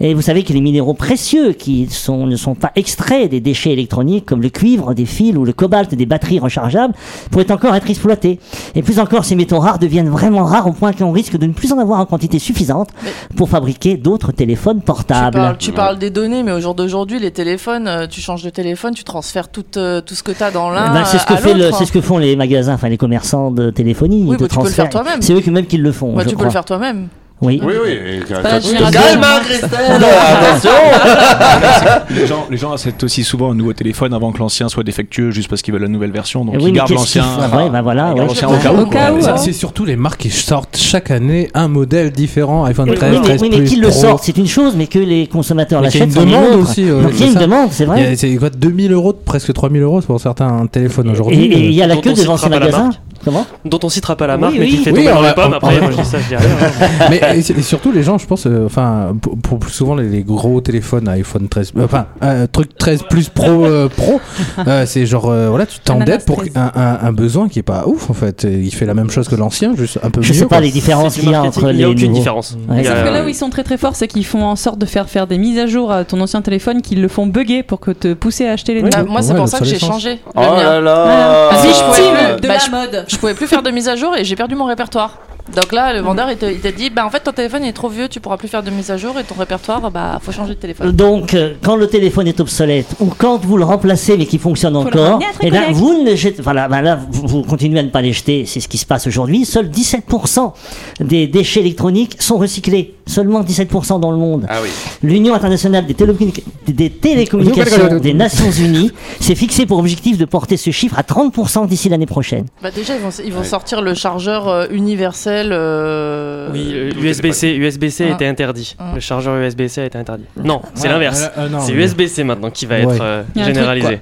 Et 0.00 0.14
vous 0.14 0.22
savez 0.22 0.42
que 0.42 0.52
les 0.52 0.60
minéraux 0.60 0.94
précieux 0.94 1.52
qui 1.52 1.86
sont, 1.90 2.26
ne 2.26 2.36
sont 2.36 2.54
pas 2.54 2.72
extraits 2.76 3.30
des 3.30 3.40
déchets 3.40 3.72
électroniques 3.72 4.24
comme 4.26 4.42
le 4.42 4.48
cuivre, 4.50 4.92
des 4.94 5.06
fils 5.06 5.36
ou 5.36 5.44
le 5.44 5.52
cobalt 5.52 5.94
des 5.94 6.06
batteries 6.06 6.38
rechargeables 6.38 6.94
pourraient 7.30 7.50
encore 7.50 7.74
être 7.74 7.88
exploités. 7.90 8.38
Et 8.74 8.82
plus 8.82 8.98
encore, 8.98 9.24
ces 9.24 9.34
métaux 9.36 9.58
rares 9.58 9.78
deviennent 9.78 10.08
vraiment 10.08 10.44
rares 10.44 10.66
au 10.66 10.72
point 10.72 10.92
qu'on 10.92 11.12
risque 11.12 11.36
de 11.38 11.46
ne 11.46 11.52
plus 11.52 11.72
en 11.72 11.78
avoir 11.78 12.00
en 12.00 12.06
quantité 12.06 12.38
suffisante 12.38 12.88
pour 13.36 13.48
fabriquer 13.48 13.96
d'autres 13.96 14.32
téléphones 14.32 14.78
Tu 14.80 14.84
portables. 14.84 15.36
parles, 15.36 15.56
tu 15.58 15.72
parles 15.72 15.85
des 15.94 16.10
données, 16.10 16.42
mais 16.42 16.50
au 16.52 16.60
jour 16.60 16.74
d'aujourd'hui, 16.74 17.20
les 17.20 17.30
téléphones, 17.30 17.86
euh, 17.86 18.06
tu 18.08 18.20
changes 18.20 18.42
de 18.42 18.50
téléphone, 18.50 18.94
tu 18.94 19.04
transfères 19.04 19.48
tout, 19.48 19.64
euh, 19.76 20.00
tout 20.00 20.14
ce 20.16 20.24
que 20.24 20.32
tu 20.32 20.42
as 20.42 20.50
dans 20.50 20.70
l'un. 20.70 20.92
Ben, 20.92 21.04
c'est 21.04 21.18
ce 21.18 21.26
que 21.26 21.34
à 21.34 21.36
fait 21.36 21.54
le- 21.54 21.70
ce 21.70 21.92
que 21.92 22.00
font 22.00 22.18
les 22.18 22.34
magasins, 22.34 22.74
enfin 22.74 22.88
les 22.88 22.96
commerçants 22.98 23.50
de 23.52 23.70
téléphonie. 23.70 24.24
Oui, 24.26 24.36
de 24.36 24.42
bah, 24.42 24.48
tu 24.50 24.56
peux 24.58 24.64
le 24.64 24.70
faire 24.70 24.90
toi-même. 24.90 25.22
C'est 25.22 25.32
eux 25.34 25.40
qui 25.40 25.50
même 25.52 25.66
qui 25.66 25.76
le 25.76 25.92
font. 25.92 26.14
Ouais, 26.16 26.24
je 26.24 26.30
tu 26.30 26.30
peux 26.30 26.36
crois. 26.36 26.46
le 26.46 26.50
faire 26.52 26.64
toi-même. 26.64 27.08
Oui. 27.42 27.60
Oui, 27.62 27.74
oui. 27.84 28.20
Calme, 28.26 29.20
Christelle 29.44 30.02
Attention 30.02 30.70
Les 32.10 32.26
gens, 32.26 32.46
les 32.50 32.56
gens 32.56 32.72
achètent 32.72 33.02
aussi 33.04 33.24
souvent 33.24 33.50
un 33.50 33.54
nouveau 33.54 33.74
téléphone 33.74 34.14
avant 34.14 34.32
que 34.32 34.38
l'ancien 34.38 34.68
soit 34.70 34.84
défectueux, 34.84 35.30
juste 35.30 35.48
parce 35.48 35.60
qu'ils 35.60 35.74
veulent 35.74 35.82
la 35.82 35.88
nouvelle 35.88 36.12
version. 36.12 36.44
Donc 36.46 36.54
oui, 36.56 36.64
ils 36.68 36.72
gardent 36.72 36.92
l'ancien. 36.92 37.22
font 37.24 37.56
Ouais, 37.56 37.70
bah 37.70 37.82
voilà. 37.82 38.14
Ouais. 38.14 38.22
au 38.24 38.86
cas 38.86 39.12
où. 39.12 39.20
C'est- 39.20 39.28
hein. 39.28 39.36
C'est 39.36 39.52
surtout 39.52 39.84
les 39.84 39.96
marques 39.96 40.20
qui 40.22 40.30
sortent 40.30 40.76
chaque 40.78 41.10
année 41.10 41.50
un 41.54 41.68
modèle 41.68 42.10
différent. 42.10 42.64
iPhone 42.64 42.88
Oui, 42.88 42.96
13, 42.96 43.10
oui, 43.12 43.18
mais, 43.18 43.24
13 43.24 43.42
oui, 43.42 43.48
mais 43.50 43.56
Plus, 43.58 43.68
qu'ils 43.68 43.80
le 43.82 43.90
sortent, 43.90 44.24
c'est 44.24 44.36
une 44.38 44.46
chose, 44.46 44.74
mais 44.76 44.86
que 44.86 44.98
les 44.98 45.26
consommateurs 45.26 45.82
Mais 45.82 45.88
qu'il 45.88 46.00
y 46.00 46.02
a 46.02 46.06
l'achètent, 46.06 46.22
une 46.22 46.30
demande 46.30 46.60
aussi, 46.62 46.84
Donc 46.86 47.00
il 47.12 47.20
y 47.20 47.22
a 47.22 47.26
c'est 47.26 47.32
une 47.34 47.40
demande, 47.40 47.68
c'est 47.70 47.84
Il 47.84 47.86
y 47.86 47.90
vrai. 47.90 48.06
a- 48.12 48.16
C'est 48.16 48.36
quoi 48.36 48.50
2000 48.50 48.92
euros, 48.92 49.12
presque 49.12 49.52
3000 49.52 49.82
euros 49.82 50.00
pour 50.00 50.20
certains 50.20 50.48
un 50.48 50.66
téléphone 50.66 51.08
Et 51.08 51.10
aujourd'hui. 51.10 51.44
et 51.44 51.66
il 51.66 51.72
y 51.74 51.82
a 51.82 51.86
la 51.86 51.96
queue 51.96 52.14
devant 52.14 52.36
ces 52.38 52.48
magasins. 52.48 52.90
Comment 53.26 53.44
Dont 53.64 53.80
on 53.82 53.88
citera 53.90 54.16
pas 54.16 54.26
la 54.28 54.36
Oui, 54.36 54.40
marque, 54.40 54.54
mais 54.54 54.60
oui. 54.60 54.70
qui 54.70 54.76
fait 54.78 54.90
Oui, 54.92 55.04
tomber 55.04 55.14
dans 55.14 55.22
les 55.22 55.34
pommes. 55.34 55.52
Après, 55.54 55.76
on- 55.78 55.82
moi 55.82 55.90
je 55.90 55.96
dis 56.00 56.08
ça, 56.08 56.18
je 56.20 56.28
dis 56.28 56.36
rien. 56.42 57.08
mais 57.10 57.20
et, 57.34 57.38
et 57.40 57.62
surtout 57.62 57.90
les 57.92 58.02
gens, 58.02 58.16
je 58.18 58.26
pense, 58.26 58.46
euh, 58.46 58.64
enfin 58.66 59.14
pour, 59.20 59.36
pour 59.36 59.58
plus 59.58 59.72
souvent 59.72 59.94
les, 59.96 60.08
les 60.08 60.22
gros 60.22 60.60
téléphones 60.60 61.08
iPhone 61.08 61.48
13, 61.48 61.72
euh, 61.76 61.84
enfin 61.84 62.06
un 62.20 62.46
truc 62.46 62.78
13 62.78 63.02
plus 63.10 63.28
Pro 63.28 63.64
euh, 63.66 63.88
Pro, 63.88 64.20
euh, 64.66 64.86
c'est 64.86 65.04
genre 65.06 65.28
euh, 65.28 65.48
voilà 65.50 65.66
tu 65.66 65.80
t'endettes 65.80 66.24
pour 66.24 66.36
13. 66.38 66.52
un, 66.54 66.70
un, 66.74 66.98
un 67.02 67.12
besoin 67.12 67.48
qui 67.48 67.58
est 67.58 67.62
pas 67.64 67.84
ouf 67.86 68.08
en 68.10 68.14
fait. 68.14 68.44
Il 68.48 68.72
fait 68.72 68.86
la 68.86 68.94
même 68.94 69.10
chose 69.10 69.26
que 69.28 69.34
l'ancien, 69.34 69.74
juste 69.76 69.98
un 70.04 70.10
peu 70.10 70.22
Je 70.22 70.32
mieux. 70.32 70.38
sais 70.38 70.44
pas 70.44 70.56
quoi. 70.56 70.60
les 70.60 70.70
différences 70.70 71.16
qu'il 71.16 71.28
y 71.28 71.34
a 71.34 71.42
entre 71.42 71.62
Il 71.64 71.66
les 71.68 71.74
n'y 71.78 71.84
a 71.84 71.90
aucune 71.90 72.02
nouveaux. 72.08 72.18
différence. 72.18 72.56
Ouais. 72.68 72.76
Il 72.78 72.86
Sauf 72.86 73.02
que 73.02 73.08
là 73.08 73.24
où 73.24 73.28
ils 73.28 73.34
sont 73.34 73.50
très 73.50 73.64
très 73.64 73.76
forts, 73.76 73.96
c'est 73.96 74.06
qu'ils 74.08 74.24
font 74.24 74.44
en 74.44 74.54
sorte 74.56 74.78
de 74.78 74.86
faire 74.86 75.08
faire 75.08 75.26
des 75.26 75.38
mises 75.38 75.58
à 75.58 75.66
jour 75.66 75.90
à 75.90 76.04
ton 76.04 76.20
ancien 76.20 76.42
téléphone, 76.42 76.80
qu'ils 76.80 77.02
le 77.02 77.08
font 77.08 77.26
bugger 77.26 77.64
pour 77.64 77.80
que 77.80 77.90
te 77.90 78.14
pousser 78.14 78.46
à 78.46 78.52
acheter 78.52 78.74
les 78.74 78.84
Ah, 78.94 79.00
nouveaux. 79.00 79.10
moi, 79.12 79.22
c'est 79.22 79.34
pour 79.34 79.48
ça 79.48 79.58
que 79.58 79.64
j'ai 79.64 79.78
changé. 79.80 80.20
Oh 80.36 80.40
le 80.40 80.46
mien. 80.46 80.56
là 80.62 80.80
là 80.80 81.48
que 81.50 81.56
je 81.56 81.66
Victime 81.66 82.14
plus- 82.14 82.15
de 82.46 82.52
bah, 82.52 82.58
la 82.58 82.64
je- 82.64 82.70
mode. 82.70 83.04
Je 83.08 83.16
pouvais 83.16 83.34
plus 83.34 83.46
faire 83.46 83.62
de 83.62 83.70
mise 83.70 83.88
à 83.88 83.96
jour 83.96 84.16
et 84.16 84.24
j'ai 84.24 84.36
perdu 84.36 84.54
mon 84.54 84.64
répertoire. 84.64 85.18
Donc 85.54 85.70
là, 85.70 85.92
le 85.92 86.00
vendeur 86.00 86.28
il 86.28 86.36
t'a 86.60 86.72
dit 86.72 86.90
bah 86.90 87.06
en 87.06 87.10
fait 87.10 87.20
ton 87.20 87.30
téléphone 87.30 87.62
il 87.62 87.68
est 87.68 87.72
trop 87.72 87.88
vieux, 87.88 88.08
tu 88.08 88.18
pourras 88.18 88.36
plus 88.36 88.48
faire 88.48 88.64
de 88.64 88.70
mise 88.70 88.90
à 88.90 88.96
jour 88.96 89.16
et 89.16 89.22
ton 89.22 89.36
répertoire 89.36 89.92
bah 89.92 90.18
faut 90.20 90.32
changer 90.32 90.54
de 90.54 90.58
téléphone. 90.58 90.90
Donc, 90.90 91.34
euh, 91.34 91.54
quand 91.62 91.76
le 91.76 91.86
téléphone 91.86 92.26
est 92.26 92.40
obsolète 92.40 92.88
ou 92.98 93.12
quand 93.16 93.38
vous 93.44 93.56
le 93.56 93.62
remplacez 93.64 94.16
mais 94.16 94.26
qui 94.26 94.38
fonctionne 94.38 94.74
encore, 94.74 95.20
et 95.40 95.50
ben 95.52 95.60
Trécodec. 95.60 95.76
vous 95.76 96.02
ne 96.02 96.10
le 96.10 96.16
jetez. 96.16 96.42
Voilà, 96.42 96.66
ben 96.66 96.82
là 96.82 96.98
vous, 97.12 97.28
vous 97.28 97.42
continuez 97.44 97.78
à 97.78 97.84
ne 97.84 97.90
pas 97.90 98.00
les 98.02 98.12
jeter. 98.12 98.44
C'est 98.44 98.58
ce 98.58 98.66
qui 98.66 98.76
se 98.76 98.86
passe 98.86 99.06
aujourd'hui. 99.06 99.44
Seuls 99.44 99.68
17% 99.68 100.52
des 100.98 101.28
déchets 101.28 101.60
électroniques 101.60 102.16
sont 102.20 102.38
recyclés. 102.38 102.95
Seulement 103.08 103.42
17% 103.42 104.00
dans 104.00 104.10
le 104.10 104.16
monde. 104.16 104.46
Ah 104.48 104.58
oui. 104.62 104.68
L'Union 105.02 105.32
internationale 105.34 105.86
des, 105.86 105.94
télécommuni- 105.94 106.42
des 106.66 106.90
télécommunications 106.90 107.98
des 107.98 108.12
Nations 108.14 108.50
Unies 108.50 108.90
s'est 109.20 109.36
fixé 109.36 109.64
pour 109.64 109.78
objectif 109.78 110.18
de 110.18 110.24
porter 110.24 110.56
ce 110.56 110.70
chiffre 110.72 110.98
à 110.98 111.02
30% 111.02 111.68
d'ici 111.68 111.88
l'année 111.88 112.06
prochaine. 112.06 112.46
Bah 112.62 112.70
déjà 112.72 112.96
ils 112.96 113.00
vont, 113.00 113.10
ils 113.24 113.32
vont 113.32 113.40
Ouais. 113.40 113.44
sortir 113.46 113.80
le 113.80 113.94
chargeur 113.94 114.48
euh, 114.48 114.66
universel. 114.72 115.50
euh, 115.52 116.50
Oui, 116.52 116.70
euh, 116.72 116.90
USB-C, 117.00 117.54
USB-C 117.54 118.04
a 118.04 118.08
Ah. 118.10 118.14
été 118.14 118.26
interdit. 118.26 118.74
Ah. 118.78 118.90
Le 118.94 119.00
chargeur 119.00 119.36
USB-C 119.36 119.82
a 119.82 119.84
été 119.86 119.98
interdit. 119.98 120.24
Non, 120.42 120.60
c'est 120.74 120.88
Ouais, 120.88 120.92
l'inverse. 120.92 121.22
euh, 121.38 121.42
euh, 121.44 121.48
non, 121.48 121.60
C'est 121.60 121.72
mais- 121.74 121.84
USB-C 121.84 122.24
maintenant 122.24 122.50
qui 122.50 122.66
va 122.66 122.76
Ouais. 122.76 122.82
être 122.94 123.02
euh, 123.02 123.22
truc, 123.34 124.00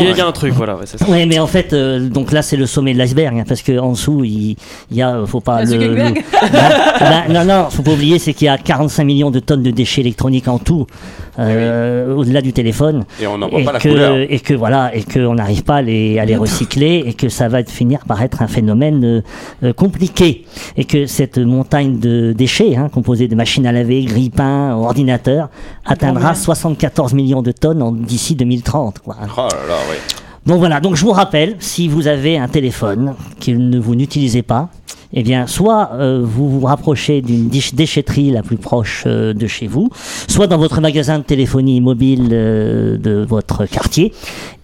Il 0.00 0.16
y 0.16 0.20
a- 0.20 0.26
un 0.26 0.32
truc, 0.32 0.52
voilà, 0.54 0.74
ouais, 0.76 0.82
c'est 0.86 0.98
ça. 0.98 1.06
Oui, 1.08 1.26
mais 1.26 1.38
en 1.38 1.46
fait, 1.46 1.72
euh, 1.72 2.08
donc 2.08 2.32
là, 2.32 2.42
c'est 2.42 2.56
le 2.56 2.66
sommet 2.66 2.92
de 2.94 2.98
l'iceberg, 2.98 3.38
hein, 3.38 3.44
parce 3.46 3.62
que 3.62 3.78
en 3.78 3.92
dessous, 3.92 4.24
il, 4.24 4.56
il 4.90 4.96
y 4.96 5.02
a, 5.02 5.16
euh, 5.16 5.26
faut 5.26 5.40
pas 5.40 5.64
La 5.64 5.76
le, 5.76 5.94
Bah, 6.42 6.48
bah, 7.00 7.22
non, 7.28 7.44
non, 7.44 7.66
faut 7.70 7.82
pas 7.82 7.92
oublier, 7.92 8.18
c'est 8.18 8.32
qu'il 8.34 8.46
y 8.46 8.48
a 8.48 8.58
45 8.58 9.04
millions 9.04 9.30
de 9.30 9.40
tonnes 9.40 9.62
de 9.62 9.70
déchets 9.70 10.00
électroniques 10.02 10.48
en 10.48 10.58
tout, 10.58 10.86
euh, 11.38 12.14
au-delà 12.14 12.40
du 12.40 12.52
téléphone. 12.52 13.04
Et 13.20 13.26
on 13.26 13.38
n'en 13.38 13.48
voit 13.48 13.60
et 13.60 13.64
pas 13.64 13.72
la 13.72 13.78
que, 13.80 13.88
couleur. 13.88 14.16
Et 14.28 14.40
que 14.40 14.54
voilà, 14.54 14.94
et 14.94 15.02
qu'on 15.02 15.34
n'arrive 15.34 15.62
pas 15.64 15.76
à 15.76 15.82
les, 15.82 16.18
à 16.18 16.24
les 16.24 16.36
recycler, 16.36 17.02
et 17.06 17.14
que 17.14 17.28
ça 17.28 17.48
va 17.48 17.62
finir 17.64 18.00
par 18.06 18.22
être 18.22 18.42
un 18.42 18.46
phénomène 18.48 19.04
euh, 19.04 19.20
euh, 19.64 19.72
compliqué, 19.72 20.44
et 20.76 20.84
que 20.84 21.06
cette 21.06 21.38
montagne 21.38 21.98
de 21.98 22.32
déchets, 22.32 22.76
hein, 22.76 22.88
composée 22.92 23.28
de 23.28 23.34
machines 23.34 23.66
à 23.66 23.72
laver, 23.72 24.04
grille-pains, 24.04 24.74
ordinateurs, 24.76 25.48
atteindra 25.84 26.34
74 26.34 27.14
millions 27.14 27.42
de 27.42 27.52
tonnes 27.52 27.82
en- 27.82 27.92
d'ici 27.92 28.34
2030. 28.34 28.98
Quoi. 29.00 29.16
Oh 29.36 29.40
là 29.40 29.48
là, 29.68 29.74
oui. 29.90 29.96
Donc 30.46 30.58
voilà, 30.58 30.80
donc 30.80 30.96
je 30.96 31.04
vous 31.04 31.12
rappelle, 31.12 31.56
si 31.60 31.86
vous 31.86 32.08
avez 32.08 32.36
un 32.36 32.48
téléphone 32.48 33.14
que 33.40 33.52
ne 33.52 33.78
vous 33.78 33.94
n'utilisez 33.94 34.42
pas, 34.42 34.70
eh 35.14 35.22
bien, 35.22 35.46
soit 35.46 35.90
euh, 35.92 36.22
vous 36.24 36.48
vous 36.58 36.66
rapprochez 36.66 37.20
d'une 37.20 37.48
déch- 37.48 37.74
déchetterie 37.74 38.30
la 38.30 38.42
plus 38.42 38.56
proche 38.56 39.04
euh, 39.06 39.34
de 39.34 39.46
chez 39.46 39.66
vous, 39.66 39.90
soit 40.26 40.46
dans 40.46 40.56
votre 40.56 40.80
magasin 40.80 41.18
de 41.18 41.22
téléphonie 41.22 41.80
mobile 41.82 42.30
euh, 42.32 42.96
de 42.96 43.24
votre 43.28 43.66
quartier. 43.66 44.12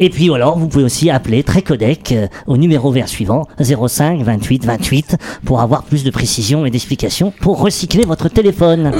Et 0.00 0.08
puis 0.10 0.32
alors, 0.34 0.58
vous 0.58 0.66
pouvez 0.66 0.84
aussi 0.84 1.10
appeler 1.10 1.42
Trécodec 1.44 2.12
euh, 2.12 2.26
au 2.46 2.56
numéro 2.56 2.90
vert 2.90 3.08
suivant 3.08 3.46
05 3.62 4.22
28 4.22 4.64
28 4.64 5.16
pour 5.44 5.60
avoir 5.60 5.82
plus 5.84 6.02
de 6.02 6.10
précision 6.10 6.64
et 6.66 6.70
d'explications 6.70 7.30
pour 7.42 7.60
recycler 7.60 8.04
votre 8.06 8.28
téléphone. 8.30 8.90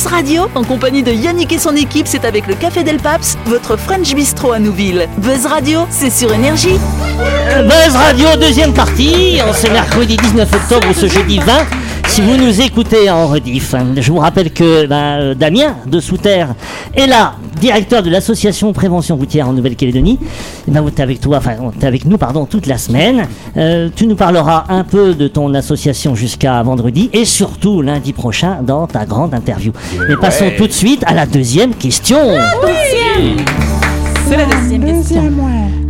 Buzz 0.00 0.06
Radio, 0.06 0.48
en 0.54 0.64
compagnie 0.64 1.02
de 1.02 1.12
Yannick 1.12 1.52
et 1.52 1.58
son 1.58 1.76
équipe, 1.76 2.06
c'est 2.06 2.24
avec 2.24 2.46
le 2.46 2.54
Café 2.54 2.84
Del 2.84 2.96
Paps, 2.96 3.36
votre 3.44 3.76
French 3.76 4.14
Bistro 4.14 4.52
à 4.52 4.58
Nouville. 4.58 5.06
Buzz 5.18 5.44
Radio, 5.44 5.80
c'est 5.90 6.08
sur 6.08 6.32
Énergie. 6.32 6.78
Buzz 7.64 7.94
Radio, 7.94 8.28
deuxième 8.40 8.72
partie, 8.72 9.42
en 9.46 9.52
ce 9.52 9.66
mercredi 9.66 10.16
19 10.16 10.50
octobre 10.54 10.88
ou 10.88 10.94
ce 10.94 11.06
jeudi 11.06 11.38
20. 11.40 11.52
Si 12.10 12.22
vous 12.22 12.36
nous 12.36 12.60
écoutez 12.60 13.08
en 13.08 13.28
rediff, 13.28 13.72
je 13.96 14.10
vous 14.10 14.18
rappelle 14.18 14.52
que 14.52 14.86
ben, 14.86 14.96
euh, 14.96 15.34
Damien 15.36 15.76
de 15.86 16.00
Souterre 16.00 16.56
est 16.92 17.06
là, 17.06 17.34
directeur 17.60 18.02
de 18.02 18.10
l'association 18.10 18.72
Prévention 18.72 19.16
routière 19.16 19.48
en 19.48 19.52
Nouvelle-Calédonie. 19.52 20.18
Eh 20.66 20.72
Ben, 20.72 20.84
tu 20.84 20.96
es 20.96 21.02
avec 21.02 21.20
toi, 21.20 21.36
enfin, 21.36 21.52
t'es 21.78 21.86
avec 21.86 22.06
nous, 22.06 22.18
pardon, 22.18 22.46
toute 22.46 22.66
la 22.66 22.78
semaine. 22.78 23.28
Euh, 23.56 23.90
tu 23.94 24.08
nous 24.08 24.16
parleras 24.16 24.64
un 24.70 24.82
peu 24.82 25.14
de 25.14 25.28
ton 25.28 25.54
association 25.54 26.16
jusqu'à 26.16 26.60
vendredi 26.64 27.10
et 27.12 27.24
surtout 27.24 27.80
lundi 27.80 28.12
prochain 28.12 28.58
dans 28.60 28.88
ta 28.88 29.06
grande 29.06 29.32
interview. 29.32 29.72
Mais 30.08 30.16
passons 30.16 30.50
tout 30.58 30.66
de 30.66 30.72
suite 30.72 31.04
à 31.06 31.14
la 31.14 31.26
deuxième 31.26 31.74
question. 31.74 32.18
C'est 34.28 34.36
la 34.36 34.46
deuxième 34.46 34.84
question. 34.84 35.32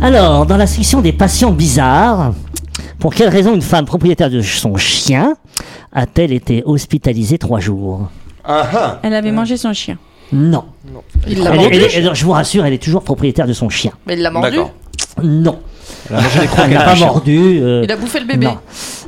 Alors, 0.03 0.45
dans 0.45 0.57
la 0.57 0.67
section 0.67 1.01
des 1.01 1.13
patients 1.13 1.51
bizarres, 1.51 2.33
pour 2.99 3.15
quelle 3.15 3.29
raison 3.29 3.55
une 3.55 3.63
femme 3.63 3.85
propriétaire 3.85 4.29
de 4.29 4.43
son 4.43 4.77
chien 4.77 5.33
a-t-elle 5.93 6.31
été 6.31 6.63
hospitalisée 6.65 7.37
trois 7.37 7.59
jours 7.59 8.09
Ah 8.43 8.65
ah. 8.73 8.99
Elle 9.03 9.13
avait 9.13 9.31
mangé 9.31 9.57
son 9.57 9.73
chien. 9.73 9.97
Non. 10.33 10.63
Il 11.27 11.43
l'a 11.43 11.49
Elle 11.51 11.55
est- 11.55 11.59
mordu. 11.59 11.75
elle 11.75 11.81
est- 11.83 11.95
elle- 11.97 12.15
je 12.15 12.25
vous 12.25 12.31
rassure, 12.31 12.65
elle 12.65 12.73
est 12.73 12.81
toujours 12.81 13.03
propriétaire 13.03 13.47
de 13.47 13.53
son 13.53 13.69
chien. 13.69 13.91
Mais 14.07 14.13
il 14.13 14.21
l'a 14.21 14.31
mordu. 14.31 14.57
Non. 15.21 15.59
Elle 16.09 16.15
a 16.15 16.21
mangé 16.21 16.39
des 16.39 16.43
Elle 16.43 16.47
croquettes 16.49 16.71
n'a 16.73 16.83
pas 16.85 16.95
chien. 16.95 17.05
mordu. 17.07 17.59
euh, 17.61 17.81
Il 17.83 17.91
a 17.91 17.95
bouffé 17.97 18.19
le 18.21 18.25
bébé. 18.25 18.47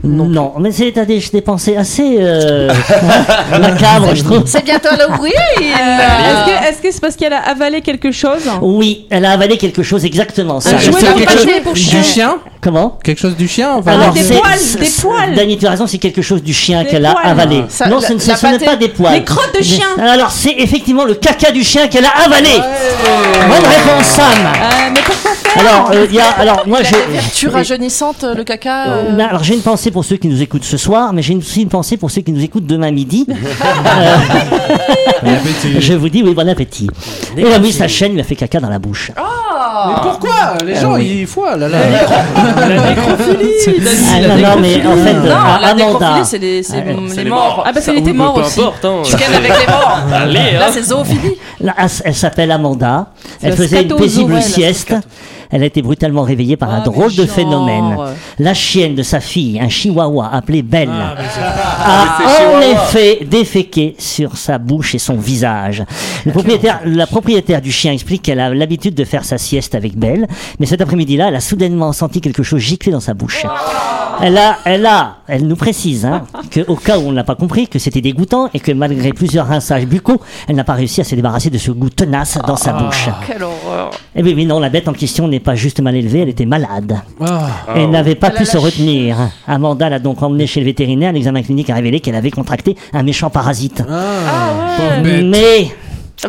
non. 0.03 0.25
Non, 0.25 0.53
mais 0.59 0.71
c'est 0.73 0.91
des, 0.91 1.19
des 1.31 1.41
pensées 1.41 1.77
assez 1.77 2.17
euh, 2.19 2.69
macabres, 3.61 4.13
je 4.15 4.23
trouve. 4.23 4.43
C'est 4.45 4.65
bientôt 4.65 4.89
Halloween. 4.89 5.31
Est-ce 5.61 6.45
que 6.45 6.69
est-ce 6.69 6.81
que 6.81 6.91
c'est 6.91 6.99
parce 7.01 7.15
qu'elle 7.15 7.31
a 7.33 7.39
avalé 7.39 7.79
quelque 7.81 8.11
chose 8.11 8.43
Oui, 8.61 9.07
elle 9.09 9.23
a 9.23 9.31
avalé 9.31 9.57
quelque 9.57 9.81
chose 9.81 10.03
exactement. 10.03 10.59
Ça. 10.59 10.75
Un 10.75 10.77
jouet 10.79 10.99
C'est 10.99 11.53
pour 11.61 11.61
pour 11.63 11.73
Du 11.73 12.03
chien. 12.03 12.35
Comment 12.63 12.97
Quelque 13.03 13.19
chose 13.19 13.35
du 13.35 13.47
chien 13.47 13.73
enfin, 13.75 13.91
Alors, 13.91 14.03
Alors, 14.03 14.13
des 14.13 14.23
c'est- 14.23 14.39
poils, 14.39 14.57
des 14.79 14.89
poils. 15.01 15.35
Dany, 15.35 15.57
tu 15.57 15.67
as 15.67 15.71
raison, 15.71 15.85
c'est 15.85 15.97
quelque 15.97 16.21
chose 16.21 16.41
du 16.41 16.53
chien 16.53 16.85
qu'elle 16.85 17.05
a 17.05 17.11
avalé. 17.11 17.65
Ça, 17.67 17.87
non, 17.87 17.99
la- 17.99 18.07
ce 18.07 18.17
ce 18.17 18.45
n'est 18.47 18.57
pas 18.65 18.75
des 18.77 18.87
poils. 18.87 19.13
Les 19.13 19.23
crottes 19.25 19.53
de 19.57 19.61
chien. 19.63 19.85
Alors, 20.01 20.31
c'est 20.31 20.55
effectivement 20.57 21.03
le 21.03 21.15
caca 21.15 21.51
du 21.51 21.63
chien 21.63 21.87
qu'elle 21.89 22.05
a 22.05 22.11
avalé. 22.25 22.51
Bonne 22.55 23.69
réponse, 23.69 24.05
Sam. 24.05 24.25
Euh, 24.31 24.89
mais 24.93 25.01
pourquoi 25.05 25.31
faire 25.31 25.59
Alors, 25.61 25.91
euh, 25.91 26.05
il 26.09 26.15
y 26.15 26.19
a, 26.19 26.29
alors 26.39 26.63
moi, 26.65 26.79
j'ai. 26.83 27.47
rajeunissante, 27.49 28.23
le 28.35 28.43
caca. 28.45 28.85
euh, 28.87 29.11
Non, 29.11 29.27
alors 29.27 29.43
j'ai 29.43 29.55
une 29.55 29.61
pensée 29.61 29.91
pour 29.91 30.05
ceux 30.05 30.15
qui 30.15 30.27
nous 30.29 30.41
écoutent 30.41 30.63
ce 30.63 30.77
soir, 30.77 31.11
mais 31.11 31.21
j'ai 31.21 31.35
aussi 31.35 31.63
une 31.63 31.69
pensée 31.69 31.97
pour 31.97 32.11
ceux 32.11 32.21
qui 32.21 32.31
nous 32.31 32.43
écoutent 32.43 32.65
demain 32.65 32.91
midi. 32.91 33.27
Euh, 35.25 35.37
je 35.79 35.93
vous 35.93 36.09
dis 36.09 36.21
oui, 36.23 36.33
bon 36.33 36.47
appétit. 36.49 36.89
Et 37.37 37.43
là, 37.43 37.57
oui, 37.61 37.71
sa 37.71 37.87
chaîne 37.87 38.13
lui 38.13 38.19
a 38.21 38.23
fait 38.23 38.35
caca 38.35 38.59
dans 38.59 38.69
la 38.69 38.79
bouche. 38.79 39.11
Mais 39.87 39.93
pourquoi 40.01 40.57
Les 40.65 40.75
gens, 40.75 40.93
oui. 40.93 41.19
ils 41.21 41.27
font 41.27 41.45
là 41.45 41.67
là. 41.67 41.77
Ah, 42.55 44.19
non, 44.27 44.35
non, 44.37 44.61
mais 44.61 44.85
en 44.85 44.95
fait, 44.97 45.13
Non, 45.13 45.23
euh, 45.25 45.27
la 45.61 45.67
Amanda. 45.69 45.73
nécrophilie, 45.73 46.25
c'est 46.25 46.37
les, 46.37 46.63
c'est 46.63 46.77
Ah, 46.77 46.91
les 47.15 47.23
les 47.23 47.29
morts. 47.29 47.63
Ah 47.65 47.71
bah 47.71 47.79
c'est 47.81 47.91
Oui, 47.91 48.01
peu 48.01 48.11
aussi. 48.41 48.59
importe, 48.59 48.85
hein. 48.85 49.01
Tu 49.03 49.15
gagnes 49.15 49.35
avec 49.35 49.51
les 49.59 49.67
morts. 49.67 49.99
Allez, 50.13 50.51
Là, 50.57 50.65
hein. 50.67 50.71
c'est 50.71 50.83
zoophilie. 50.83 51.37
Là, 51.61 51.73
elle, 51.77 51.89
elle 52.05 52.15
s'appelle 52.15 52.51
Amanda. 52.51 53.07
Elle 53.41 53.49
la 53.51 53.55
faisait 53.55 53.81
une 53.83 53.89
scatozorelle, 53.89 54.03
paisible 54.07 54.33
la 54.33 54.41
sieste. 54.41 54.93
Elle 55.53 55.63
a 55.63 55.65
été 55.67 55.81
brutalement 55.81 56.23
réveillée 56.23 56.57
par 56.57 56.71
un 56.73 56.81
Oh, 56.81 56.89
drôle 56.89 57.13
de 57.15 57.21
mais 57.21 57.27
phénomène. 57.27 57.95
La 58.39 58.53
chienne 58.53 58.95
de 58.95 59.03
sa 59.03 59.19
fille, 59.19 59.59
un 59.61 59.69
chihuahua 59.69 60.29
appelé 60.33 60.63
Belle, 60.63 60.89
Ah, 60.91 62.17
a 62.25 62.57
en 62.57 62.61
effet 62.61 63.19
déféqué 63.29 63.95
sur 63.99 64.35
sa 64.35 64.57
bouche 64.57 64.95
et 64.95 64.99
son 64.99 65.15
visage. 65.15 65.83
Le 66.25 66.31
propriétaire, 66.31 66.81
la 66.85 67.05
propriétaire 67.07 67.61
du 67.61 67.71
chien 67.71 67.91
explique 67.93 68.23
qu'elle 68.23 68.39
a 68.39 68.53
l'habitude 68.53 68.95
de 68.95 69.03
faire 69.05 69.23
sa 69.23 69.37
sieste 69.37 69.75
avec 69.75 69.95
Belle, 69.95 70.27
mais 70.59 70.65
cet 70.65 70.81
après-midi-là, 70.81 71.27
elle 71.29 71.35
a 71.35 71.41
soudainement 71.41 71.93
senti 71.93 72.19
quelque 72.19 72.43
chose 72.43 72.59
gicler 72.59 72.91
dans 72.91 72.99
sa 72.99 73.13
bouche. 73.13 73.45
Elle 74.21 74.37
a, 74.37 74.57
elle 74.65 74.85
a, 74.85 75.17
elle 75.27 75.47
nous 75.47 75.55
précise, 75.55 76.05
hein, 76.05 76.23
que 76.51 76.61
au 76.67 76.75
cas 76.75 76.97
où 76.97 77.01
on 77.07 77.11
n'a 77.11 77.23
pas 77.23 77.35
compris, 77.35 77.67
que 77.67 77.79
c'était 77.79 78.01
dégoûtant 78.01 78.49
et 78.53 78.59
que 78.59 78.71
malgré 78.71 79.11
plusieurs 79.11 79.47
rinçages 79.47 79.85
buccaux, 79.85 80.21
elle 80.47 80.55
n'a 80.55 80.63
pas 80.63 80.73
réussi 80.73 81.01
à 81.01 81.03
se 81.03 81.15
débarrasser 81.15 81.49
de 81.49 81.57
ce 81.57 81.71
goût 81.71 81.89
tenace 81.89 82.37
dans 82.47 82.55
sa 82.55 82.73
bouche. 82.73 83.09
Quelle 83.27 83.43
horreur. 83.43 83.91
Eh 84.15 84.21
bien, 84.21 84.33
oui, 84.35 84.45
non, 84.45 84.59
la 84.59 84.69
bête 84.69 84.87
en 84.87 84.93
question 84.93 85.27
n'est 85.27 85.39
pas 85.43 85.55
juste 85.55 85.79
mal 85.81 85.95
élevée, 85.95 86.21
elle 86.21 86.29
était 86.29 86.45
malade. 86.45 86.99
Ah. 87.21 87.49
Elle 87.75 87.89
n'avait 87.89 88.15
pas 88.15 88.29
Elle 88.29 88.37
pu 88.37 88.45
se 88.45 88.57
retenir. 88.57 89.17
Amanda 89.47 89.89
l'a 89.89 89.99
donc 89.99 90.21
emmenée 90.23 90.47
chez 90.47 90.59
le 90.59 90.65
vétérinaire. 90.65 91.13
L'examen 91.13 91.43
clinique 91.43 91.69
a 91.69 91.75
révélé 91.75 91.99
qu'elle 91.99 92.15
avait 92.15 92.31
contracté 92.31 92.75
un 92.93 93.03
méchant 93.03 93.29
parasite. 93.29 93.83
Bête. 95.03 95.23
Mais 95.25 95.67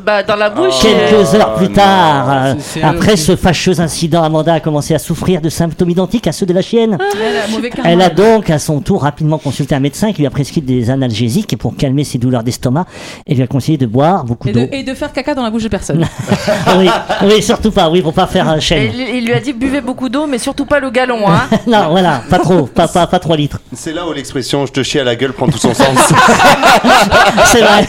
Bah, 0.05 0.25
dans 0.25 0.35
la 0.35 0.50
bouche. 0.50 0.81
quelques 0.81 1.35
euh, 1.35 1.38
heures 1.38 1.55
plus 1.55 1.69
tard, 1.71 2.26
euh, 2.29 2.55
C'est 2.59 2.81
sérieux, 2.81 2.88
après 2.99 3.17
c'est- 3.17 3.26
ce 3.33 3.37
fâcheux 3.37 3.79
incident, 3.81 4.25
Amanda 4.25 4.55
a 4.55 4.61
commencé 4.61 4.93
à 4.93 4.99
souffrir 4.99 5.41
de 5.41 5.49
symptômes 5.49 5.91
identiques 5.91 6.26
à 6.26 6.33
ceux 6.33 6.47
de 6.47 6.53
la 6.53 6.62
chienne. 6.62 6.99
Elle 7.14 7.37
a 7.37 7.47
mauvais 7.49 7.71
karma. 7.71 7.91
Elle 7.91 8.03
a 8.03 8.09
donc 8.09 8.50
à 8.50 8.59
son 8.59 8.81
tour 8.81 9.03
rapidement 9.03 9.38
consulté 9.38 9.73
un 9.75 9.81
médecin 9.81 10.12
qui 10.12 10.19
lui 10.23 10.26
a 10.26 10.31
prescrit 10.31 10.62
des 10.62 10.91
analgésiques 10.91 11.57
pour 11.59 11.76
calmer 11.76 12.03
ses 12.03 12.19
douleurs 12.19 12.43
d'estomac 12.43 12.87
et 13.26 13.35
lui 13.37 13.43
a 13.43 13.47
conseillé 13.47 13.79
de 13.79 13.87
boire 13.87 14.25
beaucoup 14.25 14.49
et 14.49 14.53
de, 14.53 14.61
d'eau. 14.62 14.69
et 14.73 14.83
de 14.83 14.95
faire 14.95 15.12
caca 15.12 15.33
dans 15.35 15.45
la 15.45 15.50
bouche 15.50 15.62
de 15.64 15.69
personne. 15.69 16.05
oui, 16.79 16.88
oui, 17.26 17.43
surtout 17.43 17.71
pas, 17.71 17.88
oui, 17.88 18.03
pour 18.03 18.14
pas 18.14 18.26
faire 18.26 18.49
un 18.49 18.59
et 18.59 18.91
il, 18.93 19.17
il 19.19 19.26
lui 19.26 19.33
a 19.35 19.38
dit 19.41 19.53
buvez 19.53 19.81
beaucoup 19.81 20.09
d'eau, 20.09 20.26
mais 20.26 20.38
surtout 20.38 20.64
pas 20.67 20.81
le 20.81 20.91
galon, 20.91 21.29
hein. 21.29 21.43
Non, 21.69 21.91
voilà, 21.91 22.23
pas 22.29 22.38
trop, 22.41 22.62
pas, 22.62 22.88
pas, 22.88 23.07
pas 23.07 23.19
3 23.21 23.37
litres. 23.37 23.61
C'est 23.73 23.93
là 23.93 24.07
où 24.09 24.12
l'expression 24.12 24.67
je 24.67 24.73
te 24.73 24.83
chie 24.83 24.99
à 24.99 25.05
la 25.05 25.14
gueule 25.14 25.33
prend 25.35 25.47
tout 25.47 25.59
son 25.59 25.73
sens. 25.75 25.87
C'est 27.47 27.61
vrai. 27.61 27.87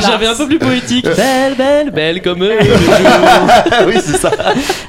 J'avais 0.00 0.26
un 0.28 0.34
peu 0.34 0.46
plus 0.46 0.58
poétique. 0.58 0.89
Belle, 1.02 1.54
belle, 1.56 1.90
belle 1.90 2.22
comme 2.22 2.42
eux. 2.42 2.58
oui, 3.86 3.94
c'est 4.04 4.16
ça. 4.16 4.30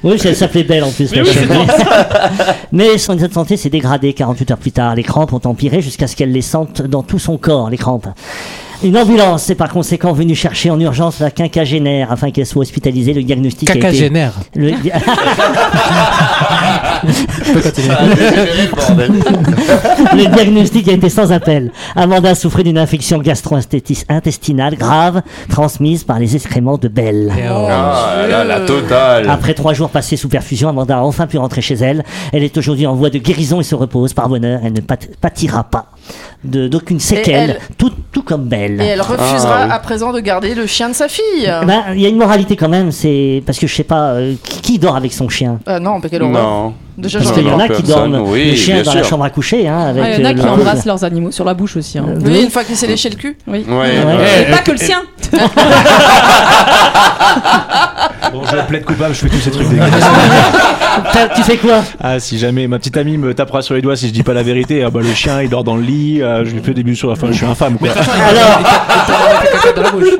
Oui, 0.03 0.17
elle 0.24 0.36
s'appelait 0.36 0.63
Belle 0.63 0.84
en 0.84 0.91
plus. 0.91 1.12
Mais 1.12 1.22
oui, 1.22 1.29
Mais 2.72 2.98
son 2.98 3.17
état 3.17 3.27
de 3.27 3.34
santé 3.34 3.58
s'est 3.58 3.70
dégradé 3.70 4.13
48 4.13 4.51
heures 4.51 4.58
plus 4.58 4.72
tard. 4.72 4.96
Les 4.96 5.03
crampes 5.03 5.34
ont 5.34 5.41
empiré 5.46 5.81
jusqu'à 5.81 6.08
ce 6.08 6.15
qu'elle 6.15 6.31
les 6.31 6.41
sente 6.41 6.81
dans 6.81 7.03
tout 7.03 7.20
son 7.20 7.38
corps, 7.38 7.70
les 7.70 7.77
crampes. 7.77 8.08
Une 8.84 8.98
ambulance 8.98 9.48
est 9.52 9.56
par 9.56 9.70
conséquent 9.70 10.12
venue 10.12 10.34
chercher 10.34 10.72
en 10.72 10.80
urgence 10.80 11.20
la 11.20 11.30
quinquagénaire 11.30 12.12
afin 12.12 12.32
qu'elle 12.32 12.48
soit 12.48 12.64
hospitalisée. 12.64 13.14
Le 13.14 13.22
diagnostic 13.22 13.70
a 13.70 13.76
été... 13.76 14.10
Le... 20.16 20.26
Diagnostic 20.34 20.88
a 20.88 20.94
été 20.94 21.10
sans 21.10 21.32
appel. 21.32 21.72
Amanda 21.96 22.34
souffrait 22.34 22.64
d'une 22.64 22.78
infection 22.78 23.20
gastro-intestinale 23.20 24.76
grave 24.76 25.22
transmise 25.50 26.04
par 26.04 26.20
les 26.20 26.36
excréments 26.36 26.78
de 26.78 26.88
Belle. 26.88 27.32
Ah 27.40 28.26
là, 28.28 28.44
la 28.44 28.62
totale. 28.62 29.30
Après 29.30 29.54
trois 29.54 29.74
jours 29.74 29.90
passés 29.90 30.18
sous 30.18 30.30
perfusion, 30.30 30.70
Amanda 30.70 30.98
a 30.98 31.02
enfin 31.02 31.28
pu 31.28 31.38
rentrer 31.38 31.62
chez 31.62 31.76
elle. 31.76 32.04
Elle 32.34 32.44
est 32.44 32.58
aujourd'hui 32.58 32.88
en 32.88 32.96
voie 32.96 33.10
de 33.10 33.20
guérison 33.20 33.60
et 33.60 33.64
se 33.64 33.76
repose. 33.76 34.14
Par 34.14 34.28
bonheur, 34.28 34.62
elle 34.64 34.74
ne 34.74 34.82
pâtira 34.82 35.64
pas 35.64 35.86
d'aucune 36.43 37.00
séquelle, 37.00 37.60
tout, 37.77 37.91
tout 38.12 38.24
comme 38.24 38.46
Belle. 38.46 38.81
Et 38.81 38.86
elle 38.86 39.01
refusera 39.01 39.58
Ah, 39.62 39.65
oui. 39.67 39.72
à 39.74 39.79
présent 39.79 40.12
de 40.12 40.20
garder 40.20 40.55
le 40.55 40.65
chien 40.65 40.89
de 40.89 40.96
sa 40.96 41.08
fille. 41.08 41.53
Ben, 41.67 41.84
il 41.93 42.01
y 42.01 42.05
a 42.05 42.10
une 42.10 42.17
moralité 42.17 42.55
quand 42.55 42.70
même, 42.70 42.91
c'est 42.91 43.43
parce 43.46 43.60
que 43.60 43.67
je 43.67 43.75
sais 43.75 43.84
pas 43.84 44.13
euh, 44.13 44.34
qui, 44.43 44.62
qui 44.62 44.79
dort 44.79 44.96
avec 44.96 45.13
son 45.13 45.29
chien? 45.29 45.60
Ah 45.67 45.79
non, 45.79 46.01
quelle. 46.01 46.24
Non. 46.24 46.74
Déjà, 46.98 47.20
Parce 47.20 47.31
qu'il 47.31 47.48
y 47.48 47.51
en 47.51 47.60
a 47.60 47.67
qui 47.70 47.84
dorment 47.84 48.22
oui, 48.27 48.51
le 48.51 48.55
chien 48.55 48.81
dans 48.84 48.93
la 48.93 49.03
chambre 49.03 49.24
à 49.24 49.29
coucher, 49.29 49.67
hein, 49.67 49.79
avec. 49.89 50.03
Ah, 50.03 50.10
Il 50.17 50.22
y 50.22 50.24
en 50.24 50.25
euh, 50.25 50.31
a 50.31 50.34
qui 50.34 50.43
le- 50.43 50.50
embrassent 50.50 50.86
leurs 50.86 51.03
animaux 51.03 51.31
sur 51.31 51.46
la 51.46 51.53
bouche 51.53 51.77
aussi. 51.77 51.98
hein. 51.98 52.05
Oui, 52.24 52.43
une 52.43 52.50
fois 52.51 52.63
qu'il 52.63 52.75
s'est 52.75 52.88
léché 52.88 53.10
le 53.10 53.15
cul. 53.15 53.38
Oui. 53.48 53.65
Ouais. 53.67 53.75
Ouais. 53.75 54.46
Et 54.48 54.51
pas 54.51 54.60
que 54.60 54.72
le 54.72 54.77
sien. 54.77 55.01
Bon, 58.34 58.42
je 58.46 58.68
plaide 58.68 58.86
coupable, 58.86 59.14
je 59.14 59.20
fais 59.20 59.30
tous 59.30 59.40
ces 59.42 59.52
trucs 59.52 59.68
dégueulasses. 59.70 59.92
Tu 61.36 61.44
fais 61.44 61.58
quoi 61.58 61.84
Ah, 62.02 62.20
si 62.20 62.38
jamais 62.38 62.68
ma 62.68 62.78
petite 62.78 62.98
amie 62.98 63.18
me 63.18 63.34
tapera 63.34 63.62
sur 63.62 63.76
les 63.76 63.82
doigts 63.82 63.96
si 63.96 64.08
je 64.08 64.14
dis 64.14 64.24
pas 64.24 64.34
la 64.34 64.44
vérité, 64.44 64.84
ah 64.84 64.90
bah 64.90 65.00
le 65.02 65.14
chien 65.14 65.42
il 65.42 65.50
dort 65.50 65.64
dans 65.64 65.76
le 65.78 65.82
lit, 65.84 66.22
euh, 66.22 66.44
je 66.46 66.52
lui 66.52 66.62
fais 66.62 66.74
des 66.74 66.84
bulles 66.84 66.98
sur 66.98 67.10
la 67.10 67.16
fin, 67.16 67.28
je 67.28 67.34
suis 67.34 67.46
infâme 67.46 67.78
quoi. 67.78 67.90
Alors, 67.90 68.62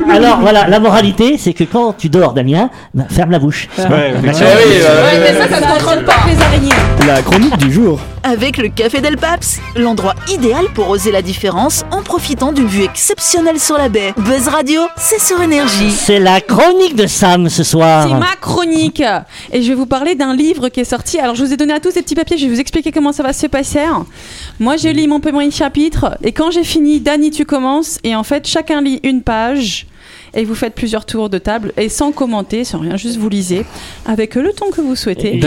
alors 0.10 0.40
voilà, 0.40 0.68
la 0.68 0.80
moralité, 0.80 1.38
c'est 1.38 1.54
que 1.54 1.66
quand 1.66 1.94
tu 1.98 2.10
dors, 2.10 2.34
Damien, 2.34 2.70
ben, 2.94 3.06
ferme 3.10 3.32
la 3.32 3.40
bouche. 3.40 3.68
Ouais, 3.78 4.14
effectivement. 4.18 4.50
Eh 4.54 4.68
oui, 4.70 4.76
euh, 4.82 5.04
Ouais, 5.04 5.20
mais 5.20 5.40
ça, 5.40 5.48
ça 5.50 5.68
se 5.68 5.74
contrôle 5.74 6.04
pas. 6.06 6.14
Les 6.28 6.42
araignées. 6.42 6.70
La 7.08 7.24
chronique 7.24 7.58
du 7.58 7.72
jour. 7.72 8.00
Avec 8.22 8.58
le 8.58 8.68
Café 8.68 9.02
Del 9.02 9.18
Paps, 9.18 9.60
l'endroit 9.76 10.14
idéal 10.30 10.66
pour 10.76 10.90
oser 10.90 11.12
la 11.12 11.24
différence 11.24 11.84
en 11.90 12.04
profitant 12.04 12.52
d'une 12.52 12.68
vue 12.68 12.84
exceptionnelle 12.84 13.60
sur 13.60 13.76
la 13.78 13.90
baie. 13.90 14.14
Buzz 14.18 14.48
Radio, 14.48 14.82
c'est 14.98 15.20
sur 15.20 15.42
énergie. 15.42 15.90
C'est 15.90 16.20
la 16.20 16.42
chronique 16.42 16.96
de 16.96 17.08
Sam 17.08 17.50
ce 17.50 17.64
soir. 17.64 18.08
C'est 18.08 18.14
ma 18.14 18.36
chronique 18.36 19.02
et 19.52 19.64
je 19.64 19.70
vais 19.70 19.74
vous 19.74 19.88
parler 19.88 20.14
d'un 20.14 20.36
livre 20.36 20.70
qui 20.70 20.82
est 20.82 20.86
sorti. 20.86 21.18
Alors 21.18 21.34
je 21.34 21.44
vous 21.44 21.54
ai 21.54 21.58
donné 21.58 21.74
à 21.74 21.80
tous 21.80 21.92
ces 21.92 22.04
petits 22.04 22.16
papiers, 22.16 22.38
je 22.38 22.46
vais 22.46 22.54
vous 22.54 22.60
expliquer 22.60 22.92
comment 22.92 23.14
ça 23.14 23.24
va 23.24 23.34
se 23.34 23.48
passer. 23.48 23.86
Moi 24.60 24.78
j'ai 24.78 24.94
lu 24.94 25.08
mon 25.08 25.20
premier 25.20 25.50
chapitre 25.50 26.18
et 26.22 26.34
quand 26.34 26.52
j'ai 26.52 26.64
fini, 26.64 27.00
Dani 27.00 27.32
tu 27.32 27.46
commences 27.46 27.98
et 28.04 28.16
en 28.16 28.24
fait 28.24 28.48
chacun 28.48 28.82
lit 28.82 29.00
une 29.04 29.24
page 29.24 29.88
et 30.34 30.46
vous 30.46 30.56
faites 30.56 30.74
plusieurs 30.74 31.06
tours 31.06 31.30
de 31.30 31.38
table 31.38 31.74
et 31.78 31.90
sans 31.90 32.12
commenter, 32.12 32.64
sans 32.64 32.80
rien, 32.80 32.98
juste 32.98 33.18
vous 33.18 33.30
lisez 33.30 33.66
avec 34.06 34.36
le 34.36 34.52
ton 34.54 34.72
que 34.72 34.82
vous 34.82 34.96
souhaitez. 34.96 35.42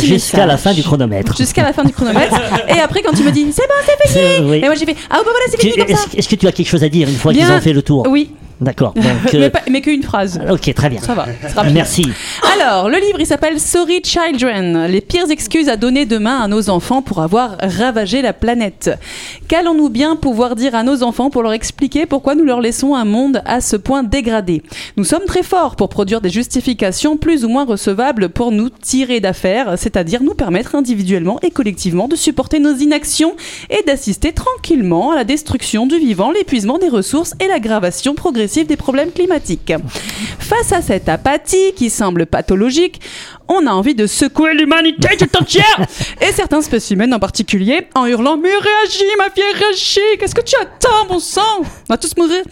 Jusqu'à 0.00 0.46
la 0.46 0.56
fin 0.56 0.72
du 0.72 0.82
chronomètre. 0.82 1.36
Jusqu'à 1.36 1.62
la 1.62 1.72
fin 1.72 1.84
du 1.84 1.92
chronomètre. 1.92 2.34
et 2.68 2.80
après 2.80 3.02
quand 3.02 3.12
tu 3.12 3.22
me 3.22 3.30
dis 3.30 3.46
c'est 3.52 3.66
bon 3.66 3.74
c'est 3.84 4.08
fini 4.08 4.50
oui. 4.50 4.56
et 4.58 4.66
moi 4.66 4.74
j'ai 4.74 4.86
fait 4.86 4.96
ah 5.10 5.16
bah 5.16 5.22
voilà 5.24 5.46
c'est 5.50 5.60
fini 5.60 5.76
comme 5.76 5.96
ça. 5.96 6.06
Est-ce 6.16 6.28
que 6.28 6.36
tu 6.36 6.46
as 6.46 6.52
quelque 6.52 6.68
chose 6.68 6.84
à 6.84 6.88
dire 6.88 7.08
une 7.08 7.16
fois 7.16 7.32
qu'ils 7.32 7.50
ont 7.50 7.60
fait 7.60 7.72
le 7.72 7.82
tour? 7.82 8.06
Oui, 8.08 8.30
D'accord. 8.60 8.92
Donc, 8.94 9.04
euh, 9.34 9.38
mais, 9.40 9.50
pas- 9.50 9.62
mais 9.70 9.80
qu'une 9.80 10.02
phrase. 10.02 10.38
ok, 10.50 10.74
très 10.74 10.90
bien. 10.90 11.00
Ça 11.00 11.14
va. 11.14 11.26
Merci. 11.72 12.04
Alors, 12.60 12.88
le 12.90 12.98
livre, 12.98 13.18
il 13.20 13.26
s'appelle 13.26 13.58
Sorry 13.58 14.02
Children, 14.04 14.86
les 14.86 15.00
pires 15.00 15.30
excuses 15.30 15.68
à 15.70 15.76
donner 15.76 16.04
demain 16.04 16.40
à 16.40 16.48
nos 16.48 16.68
enfants 16.68 17.00
pour 17.00 17.20
avoir 17.22 17.56
ravagé 17.62 18.20
la 18.20 18.32
planète. 18.34 18.90
Qu'allons-nous 19.48 19.88
bien 19.88 20.14
pouvoir 20.16 20.56
dire 20.56 20.74
à 20.74 20.82
nos 20.82 21.02
enfants 21.02 21.30
pour 21.30 21.42
leur 21.42 21.52
expliquer 21.52 22.04
pourquoi 22.04 22.34
nous 22.34 22.44
leur 22.44 22.60
laissons 22.60 22.94
un 22.94 23.06
monde 23.06 23.40
à 23.46 23.62
ce 23.62 23.76
point 23.76 24.02
dégradé? 24.02 24.62
Nous 24.98 25.04
sommes 25.04 25.24
très 25.26 25.42
forts 25.42 25.76
pour 25.76 25.88
produire 25.88 26.20
des 26.20 26.28
justifications 26.30 27.16
plus 27.16 27.44
ou 27.46 27.48
moins 27.48 27.64
recevables 27.64 28.28
pour 28.28 28.52
nous 28.52 28.68
tirer 28.68 29.20
d'affaire, 29.20 29.78
c'est-à-dire 29.78 30.22
nous 30.22 30.34
permettre 30.34 30.74
individuellement 30.74 31.38
et 31.42 31.50
collectivement 31.50 32.08
de 32.08 32.16
supporter 32.16 32.58
nos 32.58 32.74
inactions 32.74 33.34
et 33.70 33.82
d'assister 33.86 34.32
tranquillement 34.32 35.12
à 35.12 35.16
la 35.16 35.24
destruction 35.24 35.86
du 35.86 35.96
vivant, 35.98 36.30
l'épuisement 36.30 36.76
des 36.78 36.88
ressources 36.88 37.34
et 37.40 37.48
l'aggravation 37.48 38.14
progressive 38.14 38.49
des 38.64 38.76
problèmes 38.76 39.12
climatiques. 39.12 39.72
Face 40.38 40.72
à 40.72 40.82
cette 40.82 41.08
apathie 41.08 41.72
qui 41.76 41.90
semble 41.90 42.26
pathologique, 42.26 43.00
on 43.48 43.66
a 43.66 43.70
envie 43.70 43.94
de 43.94 44.06
secouer 44.06 44.54
l'humanité 44.54 45.16
tout 45.16 45.36
entière 45.38 45.86
et 46.20 46.32
certains 46.32 46.60
spécimens 46.60 47.12
en 47.12 47.18
particulier 47.18 47.86
en 47.94 48.06
hurlant 48.06 48.36
Mais 48.36 48.48
réagis, 48.48 49.04
ma 49.18 49.28
vieille, 49.28 49.54
réagis 49.54 50.00
Qu'est-ce 50.18 50.34
que 50.34 50.40
tu 50.40 50.56
attends, 50.60 51.06
bon 51.08 51.20
sang? 51.20 51.40
On 51.60 51.64
va 51.88 51.96
tous 51.96 52.16
mourir 52.16 52.42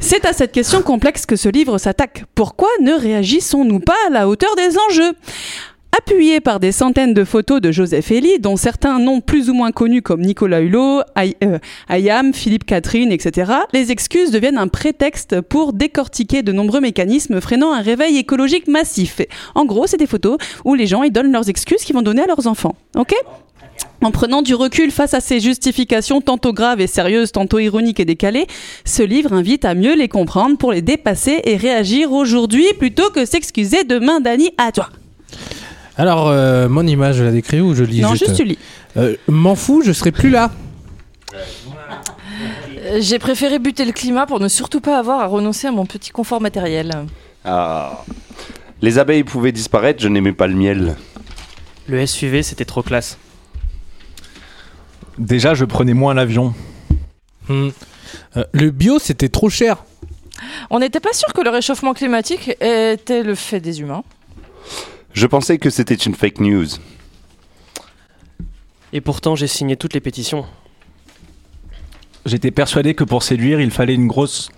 C'est 0.00 0.24
à 0.24 0.32
cette 0.32 0.52
question 0.52 0.82
complexe 0.82 1.26
que 1.26 1.36
ce 1.36 1.48
livre 1.48 1.78
s'attaque. 1.78 2.24
Pourquoi 2.34 2.68
ne 2.80 2.92
réagissons-nous 2.92 3.80
pas 3.80 3.96
à 4.06 4.10
la 4.10 4.28
hauteur 4.28 4.54
des 4.56 4.78
enjeux? 4.78 5.12
Appuyé 6.00 6.40
par 6.40 6.60
des 6.60 6.72
centaines 6.72 7.12
de 7.12 7.24
photos 7.24 7.60
de 7.60 7.70
Joseph 7.72 8.10
Elie, 8.10 8.38
dont 8.38 8.56
certains 8.56 8.98
noms 8.98 9.20
plus 9.20 9.50
ou 9.50 9.54
moins 9.54 9.70
connus 9.70 10.00
comme 10.00 10.22
Nicolas 10.22 10.60
Hulot, 10.60 11.02
euh, 11.44 11.58
Ayam, 11.90 12.32
Philippe 12.32 12.64
Catherine, 12.64 13.12
etc., 13.12 13.52
les 13.74 13.92
excuses 13.92 14.30
deviennent 14.30 14.56
un 14.56 14.68
prétexte 14.68 15.42
pour 15.42 15.74
décortiquer 15.74 16.42
de 16.42 16.52
nombreux 16.52 16.80
mécanismes 16.80 17.42
freinant 17.42 17.74
un 17.74 17.82
réveil 17.82 18.16
écologique 18.16 18.66
massif. 18.66 19.20
En 19.54 19.66
gros, 19.66 19.86
c'est 19.86 19.98
des 19.98 20.06
photos 20.06 20.38
où 20.64 20.74
les 20.74 20.86
gens 20.86 21.02
ils 21.02 21.12
donnent 21.12 21.32
leurs 21.32 21.50
excuses 21.50 21.82
qu'ils 21.84 21.94
vont 21.94 22.02
donner 22.02 22.22
à 22.22 22.26
leurs 22.26 22.46
enfants. 22.46 22.76
Ok? 22.96 23.12
En 24.00 24.10
prenant 24.10 24.40
du 24.40 24.54
recul 24.54 24.90
face 24.90 25.12
à 25.12 25.20
ces 25.20 25.38
justifications 25.38 26.22
tantôt 26.22 26.54
graves 26.54 26.80
et 26.80 26.86
sérieuses, 26.86 27.30
tantôt 27.30 27.58
ironiques 27.58 28.00
et 28.00 28.06
décalées, 28.06 28.46
ce 28.86 29.02
livre 29.02 29.34
invite 29.34 29.66
à 29.66 29.74
mieux 29.74 29.96
les 29.96 30.08
comprendre 30.08 30.56
pour 30.56 30.72
les 30.72 30.80
dépasser 30.80 31.42
et 31.44 31.56
réagir 31.56 32.12
aujourd'hui 32.12 32.64
plutôt 32.78 33.10
que 33.10 33.26
s'excuser 33.26 33.84
demain, 33.84 34.20
Dani, 34.20 34.50
à 34.56 34.72
toi. 34.72 34.88
Alors, 35.96 36.28
euh, 36.28 36.68
mon 36.68 36.86
image, 36.86 37.16
je 37.16 37.24
la 37.24 37.32
décris 37.32 37.60
ou 37.60 37.74
je 37.74 37.84
lis 37.84 38.00
Non, 38.00 38.10
juste 38.10 38.26
juste 38.26 38.36
tu 38.36 38.44
lis. 38.44 38.58
Euh, 38.96 39.16
M'en 39.28 39.54
fous, 39.54 39.82
je 39.84 39.92
serai 39.92 40.12
plus 40.12 40.30
là. 40.30 40.50
Euh, 41.34 42.98
J'ai 43.00 43.18
préféré 43.18 43.58
buter 43.58 43.84
le 43.84 43.92
climat 43.92 44.26
pour 44.26 44.40
ne 44.40 44.48
surtout 44.48 44.80
pas 44.80 44.98
avoir 44.98 45.20
à 45.20 45.26
renoncer 45.26 45.66
à 45.66 45.72
mon 45.72 45.86
petit 45.86 46.10
confort 46.10 46.40
matériel. 46.40 47.04
Ah. 47.44 48.04
Les 48.82 48.98
abeilles 48.98 49.24
pouvaient 49.24 49.52
disparaître, 49.52 50.00
je 50.02 50.08
n'aimais 50.08 50.32
pas 50.32 50.46
le 50.46 50.54
miel. 50.54 50.96
Le 51.86 52.06
SUV, 52.06 52.42
c'était 52.42 52.64
trop 52.64 52.82
classe. 52.82 53.18
Déjà, 55.18 55.54
je 55.54 55.64
prenais 55.64 55.92
moins 55.92 56.14
l'avion. 56.14 56.54
Hmm. 57.48 57.68
Euh, 58.36 58.44
le 58.52 58.70
bio, 58.70 58.98
c'était 58.98 59.28
trop 59.28 59.50
cher. 59.50 59.84
On 60.70 60.78
n'était 60.78 61.00
pas 61.00 61.12
sûr 61.12 61.32
que 61.32 61.42
le 61.42 61.50
réchauffement 61.50 61.92
climatique 61.92 62.48
était 62.60 63.22
le 63.22 63.34
fait 63.34 63.60
des 63.60 63.80
humains. 63.80 64.02
Je 65.12 65.26
pensais 65.26 65.58
que 65.58 65.70
c'était 65.70 65.94
une 65.94 66.14
fake 66.14 66.40
news. 66.40 66.66
Et 68.92 69.00
pourtant, 69.00 69.36
j'ai 69.36 69.46
signé 69.46 69.76
toutes 69.76 69.94
les 69.94 70.00
pétitions. 70.00 70.44
J'étais 72.26 72.50
persuadé 72.50 72.94
que 72.94 73.04
pour 73.04 73.22
séduire, 73.22 73.60
il 73.60 73.70
fallait 73.70 73.94
une 73.94 74.06
grosse 74.06 74.50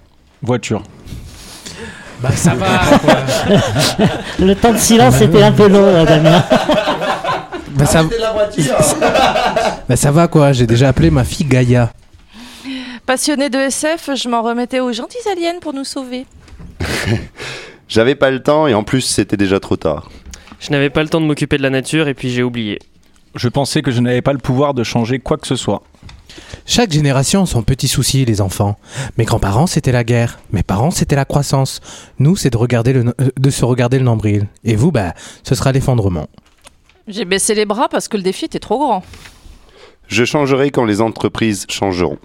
voiture. 0.42 0.82
Bah, 2.20 2.30
ça 2.32 2.54
va. 2.54 2.66
Le 4.38 4.54
temps 4.54 4.72
de 4.72 4.78
silence 4.78 5.20
était 5.20 5.42
un 5.42 5.52
peu 5.52 5.68
long, 5.68 5.84
euh, 5.84 6.04
Damien. 6.04 6.44
bah, 7.70 7.86
ça... 7.86 8.04
bah, 9.88 9.96
ça 9.96 10.10
va 10.12 10.28
quoi, 10.28 10.52
j'ai 10.52 10.66
déjà 10.66 10.88
appelé 10.88 11.10
ma 11.10 11.24
fille 11.24 11.46
Gaïa. 11.46 11.92
Passionné 13.06 13.50
de 13.50 13.58
SF, 13.58 14.10
je 14.14 14.28
m'en 14.28 14.42
remettais 14.42 14.80
aux 14.80 14.92
gentilles 14.92 15.28
aliens 15.30 15.58
pour 15.60 15.72
nous 15.72 15.84
sauver. 15.84 16.26
J'avais 17.88 18.14
pas 18.14 18.30
le 18.30 18.42
temps 18.42 18.68
et 18.68 18.74
en 18.74 18.84
plus 18.84 19.00
c'était 19.00 19.36
déjà 19.36 19.58
trop 19.58 19.76
tard. 19.76 20.08
Je 20.62 20.70
n'avais 20.70 20.90
pas 20.90 21.02
le 21.02 21.08
temps 21.08 21.20
de 21.20 21.26
m'occuper 21.26 21.58
de 21.58 21.62
la 21.62 21.70
nature 21.70 22.06
et 22.06 22.14
puis 22.14 22.30
j'ai 22.30 22.42
oublié. 22.44 22.78
Je 23.34 23.48
pensais 23.48 23.82
que 23.82 23.90
je 23.90 24.00
n'avais 24.00 24.22
pas 24.22 24.32
le 24.32 24.38
pouvoir 24.38 24.74
de 24.74 24.84
changer 24.84 25.18
quoi 25.18 25.36
que 25.36 25.46
ce 25.46 25.56
soit. 25.56 25.82
Chaque 26.66 26.92
génération 26.92 27.42
a 27.42 27.46
son 27.46 27.62
petit 27.62 27.88
souci, 27.88 28.24
les 28.24 28.40
enfants. 28.40 28.78
Mes 29.18 29.24
grands-parents, 29.24 29.66
c'était 29.66 29.90
la 29.92 30.04
guerre. 30.04 30.38
Mes 30.52 30.62
parents, 30.62 30.92
c'était 30.92 31.16
la 31.16 31.24
croissance. 31.24 31.80
Nous, 32.20 32.36
c'est 32.36 32.50
de, 32.50 32.56
regarder 32.56 32.92
le, 32.92 33.02
no- 33.02 33.12
euh, 33.20 33.30
de 33.36 33.50
se 33.50 33.64
regarder 33.64 33.98
le 33.98 34.04
nombril. 34.04 34.46
Et 34.64 34.76
vous, 34.76 34.92
bah, 34.92 35.14
ce 35.42 35.54
sera 35.56 35.72
l'effondrement. 35.72 36.28
J'ai 37.08 37.24
baissé 37.24 37.54
les 37.56 37.66
bras 37.66 37.88
parce 37.88 38.06
que 38.06 38.16
le 38.16 38.22
défi 38.22 38.44
était 38.44 38.60
trop 38.60 38.78
grand. 38.78 39.02
Je 40.06 40.24
changerai 40.24 40.70
quand 40.70 40.84
les 40.84 41.00
entreprises 41.00 41.66
changeront. 41.68 42.18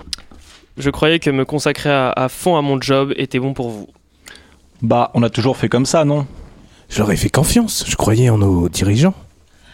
Je 0.78 0.90
croyais 0.92 1.18
que 1.20 1.32
me 1.32 1.44
consacrer 1.44 1.90
à, 1.90 2.12
à 2.12 2.30
fond 2.30 2.56
à 2.56 2.62
mon 2.62 2.80
job 2.80 3.14
était 3.18 3.40
bon 3.40 3.54
pour 3.56 3.70
vous. 3.70 3.88
Bah, 4.84 5.10
on 5.16 5.24
a 5.24 5.30
toujours 5.32 5.58
fait 5.58 5.70
comme 5.70 5.88
ça, 5.88 6.06
non? 6.06 6.28
Je 6.90 7.00
leur 7.00 7.12
ai 7.12 7.18
fait 7.18 7.30
confiance. 7.30 7.86
Je 7.88 7.96
croyais 7.96 8.30
en 8.30 8.38
nos 8.38 8.70
dirigeants. 8.70 9.14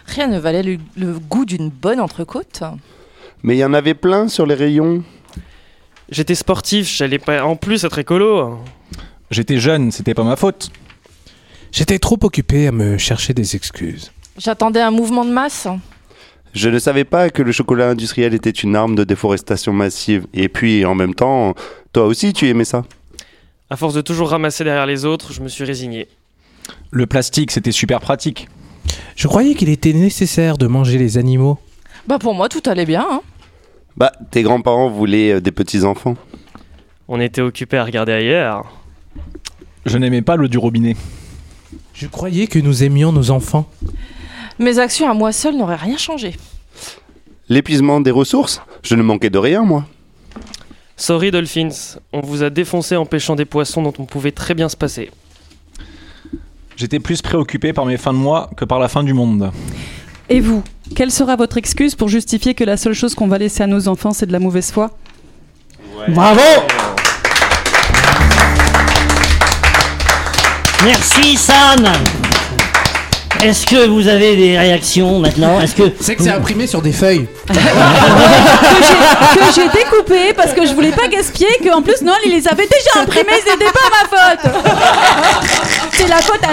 Rien 0.06 0.28
ne 0.28 0.40
valait 0.40 0.64
le, 0.64 0.78
le 0.98 1.14
goût 1.20 1.46
d'une 1.46 1.70
bonne 1.70 2.00
entrecôte. 2.00 2.64
Mais 3.44 3.56
il 3.56 3.60
y 3.60 3.66
en 3.66 3.74
avait 3.74 3.94
plein 3.94 4.28
sur 4.28 4.46
les 4.46 4.56
rayons. 4.56 5.04
J'étais 6.10 6.36
sportif, 6.36 6.88
j'allais 6.96 7.20
pas 7.20 7.44
en 7.44 7.56
plus 7.56 7.84
être 7.86 7.98
écolo. 8.00 8.60
J'étais 9.32 9.58
jeune, 9.58 9.92
c'était 9.92 10.14
pas 10.14 10.24
ma 10.24 10.36
faute. 10.36 10.70
J'étais 11.72 11.98
trop 12.00 12.20
occupé 12.22 12.68
à 12.68 12.72
me 12.72 12.98
chercher 12.98 13.34
des 13.34 13.56
excuses. 13.56 14.12
J'attendais 14.38 14.82
un 14.82 14.92
mouvement 14.92 15.26
de 15.26 15.32
masse. 15.32 15.68
Je 16.54 16.70
ne 16.70 16.78
savais 16.78 17.04
pas 17.04 17.30
que 17.32 17.42
le 17.42 17.52
chocolat 17.52 17.90
industriel 17.90 18.34
était 18.36 18.52
une 18.52 18.76
arme 18.76 18.96
de 18.96 19.04
déforestation 19.04 19.74
massive. 19.74 20.28
Et 20.34 20.50
puis 20.50 20.86
en 20.86 20.94
même 20.94 21.16
temps, 21.16 21.56
toi 21.94 22.06
aussi 22.06 22.32
tu 22.34 22.48
aimais 22.48 22.66
ça. 22.66 22.84
À 23.70 23.76
force 23.76 23.96
de 23.96 24.02
toujours 24.02 24.30
ramasser 24.30 24.64
derrière 24.64 24.86
les 24.86 25.04
autres, 25.04 25.34
je 25.34 25.42
me 25.42 25.48
suis 25.48 25.64
résigné. 25.64 26.08
Le 26.92 27.06
plastique, 27.06 27.52
c'était 27.52 27.72
super 27.72 28.00
pratique. 28.00 28.48
Je 29.16 29.28
croyais 29.28 29.56
qu'il 29.56 29.70
était 29.70 29.94
nécessaire 29.94 30.58
de 30.58 30.68
manger 30.68 30.98
les 30.98 31.18
animaux. 31.18 31.58
Bah 32.08 32.20
pour 32.20 32.34
moi 32.34 32.50
tout 32.50 32.62
allait 32.66 32.86
bien. 32.86 33.06
hein. 33.10 33.22
Bah, 33.96 34.12
tes 34.32 34.42
grands-parents 34.42 34.90
voulaient 34.90 35.34
euh, 35.34 35.42
des 35.42 35.52
petits-enfants. 35.52 36.16
On 37.08 37.20
était 37.20 37.42
occupés 37.42 37.78
à 37.78 37.84
regarder 37.84 38.12
ailleurs. 38.12 38.66
Je 39.86 39.98
n'aimais 39.98 40.22
pas 40.22 40.36
l'eau 40.36 40.48
du 40.48 40.58
robinet. 40.58 40.96
Je 41.94 42.08
croyais 42.08 42.48
que 42.48 42.58
nous 42.60 42.84
aimions 42.84 43.12
nos 43.12 43.30
enfants. 43.30 43.70
Mes 44.58 44.80
actions 44.80 45.10
à 45.10 45.14
moi 45.14 45.32
seule 45.32 45.56
n'auraient 45.58 45.76
rien 45.76 45.98
changé. 45.98 46.36
L'épuisement 47.50 48.02
des 48.02 48.12
ressources 48.12 48.62
Je 48.84 48.96
ne 48.96 49.04
manquais 49.04 49.30
de 49.30 49.38
rien, 49.38 49.64
moi. 49.64 49.86
Sorry 50.96 51.32
Dolphins, 51.32 51.98
on 52.14 52.22
vous 52.22 52.44
a 52.44 52.50
défoncé 52.50 52.96
en 52.96 53.06
pêchant 53.06 53.36
des 53.36 53.46
poissons 53.46 53.82
dont 53.82 53.94
on 54.00 54.06
pouvait 54.06 54.32
très 54.32 54.54
bien 54.54 54.70
se 54.70 54.78
passer. 54.78 55.12
J'étais 56.76 57.00
plus 57.00 57.22
préoccupé 57.22 57.74
par 57.74 57.86
mes 57.86 57.98
fins 57.98 58.14
de 58.14 58.18
mois 58.18 58.50
que 58.58 58.66
par 58.66 58.80
la 58.80 58.88
fin 58.88 59.04
du 59.04 59.14
monde. 59.14 59.52
Et 60.30 60.40
vous, 60.40 60.64
quelle 60.96 61.12
sera 61.12 61.36
votre 61.36 61.58
excuse 61.58 61.96
pour 61.96 62.10
justifier 62.10 62.54
que 62.54 62.64
la 62.64 62.78
seule 62.78 62.94
chose 62.94 63.14
qu'on 63.14 63.28
va 63.28 63.38
laisser 63.38 63.64
à 63.64 63.68
nos 63.68 63.88
enfants, 63.88 64.12
c'est 64.12 64.26
de 64.26 64.32
la 64.32 64.40
mauvaise 64.40 64.72
foi? 64.72 64.92
Bravo 66.10 66.42
Merci 70.84 71.38
Sam 71.38 71.86
Est-ce 73.44 73.66
que 73.66 73.88
vous 73.88 74.08
avez 74.08 74.36
des 74.36 74.58
réactions 74.58 75.20
maintenant? 75.20 75.62
Est-ce 75.62 75.76
que 75.76 75.84
C'est 76.00 76.16
que 76.16 76.24
c'est 76.24 76.32
imprimé 76.32 76.68
sur 76.68 76.82
des 76.82 76.92
feuilles. 76.92 77.28
que 77.48 77.56
j'ai 79.56 79.70
découpé 79.70 80.34
parce 80.36 80.54
que 80.54 80.66
je 80.66 80.74
voulais 80.74 80.92
pas 80.92 81.08
gaspiller, 81.08 81.48
que 81.64 81.70
en 81.74 81.82
plus 81.82 82.02
Noël 82.02 82.20
il 82.26 82.32
les 82.32 82.48
avait 82.48 82.68
déjà 82.68 83.02
imprimés, 83.02 83.40
c'était 83.46 83.72
pas 83.72 83.90
ma 83.92 84.08
faute. 84.18 84.52